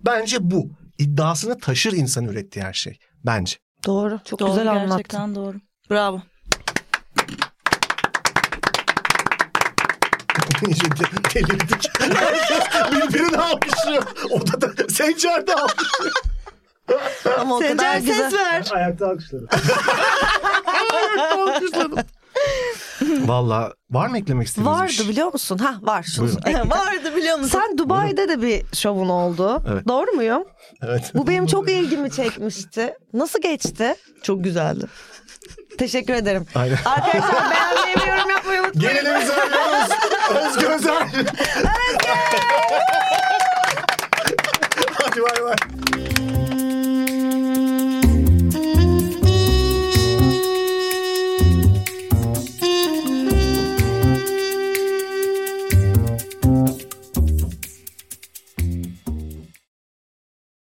[0.05, 0.69] Bence bu.
[0.97, 2.99] İddiasını taşır insan ürettiği her şey.
[3.25, 3.57] Bence.
[3.85, 4.19] Doğru.
[4.25, 4.89] Çok Doğru, güzel anlattın.
[4.89, 5.57] Gerçekten doğru.
[5.91, 6.21] Bravo.
[11.35, 11.89] delirdik.
[11.99, 14.03] Herkes birbirini alkışlıyor.
[14.29, 16.13] Odada Sencer de alkışlıyor.
[17.39, 18.31] Ama o kadar Sencer güzel.
[18.31, 18.67] ses ver.
[18.71, 19.47] Ayakta alkışladım.
[23.17, 25.09] Valla var mı eklemek istediğiniz Vardı şey?
[25.09, 25.57] biliyor musun?
[25.57, 26.03] Ha var.
[26.03, 26.27] Şunu
[26.69, 27.59] Vardı biliyor musun?
[27.59, 29.63] Sen Dubai'de de bir şovun oldu.
[29.71, 29.87] Evet.
[29.87, 30.43] Doğru muyum?
[30.83, 31.11] Evet.
[31.13, 32.93] Bu benim çok ilgimi çekmişti.
[33.13, 33.95] Nasıl geçti?
[34.23, 34.85] Çok güzeldi.
[35.77, 36.45] Teşekkür ederim.
[36.55, 36.77] Aynen.
[36.85, 38.93] Arkadaşlar beğenmeyi ve yorum yapmayı unutmayın.
[38.93, 39.89] Genelimizi arıyoruz.
[40.47, 41.03] Özgü Özel.
[41.03, 41.25] Özgü.
[45.03, 45.55] Hadi bay bay.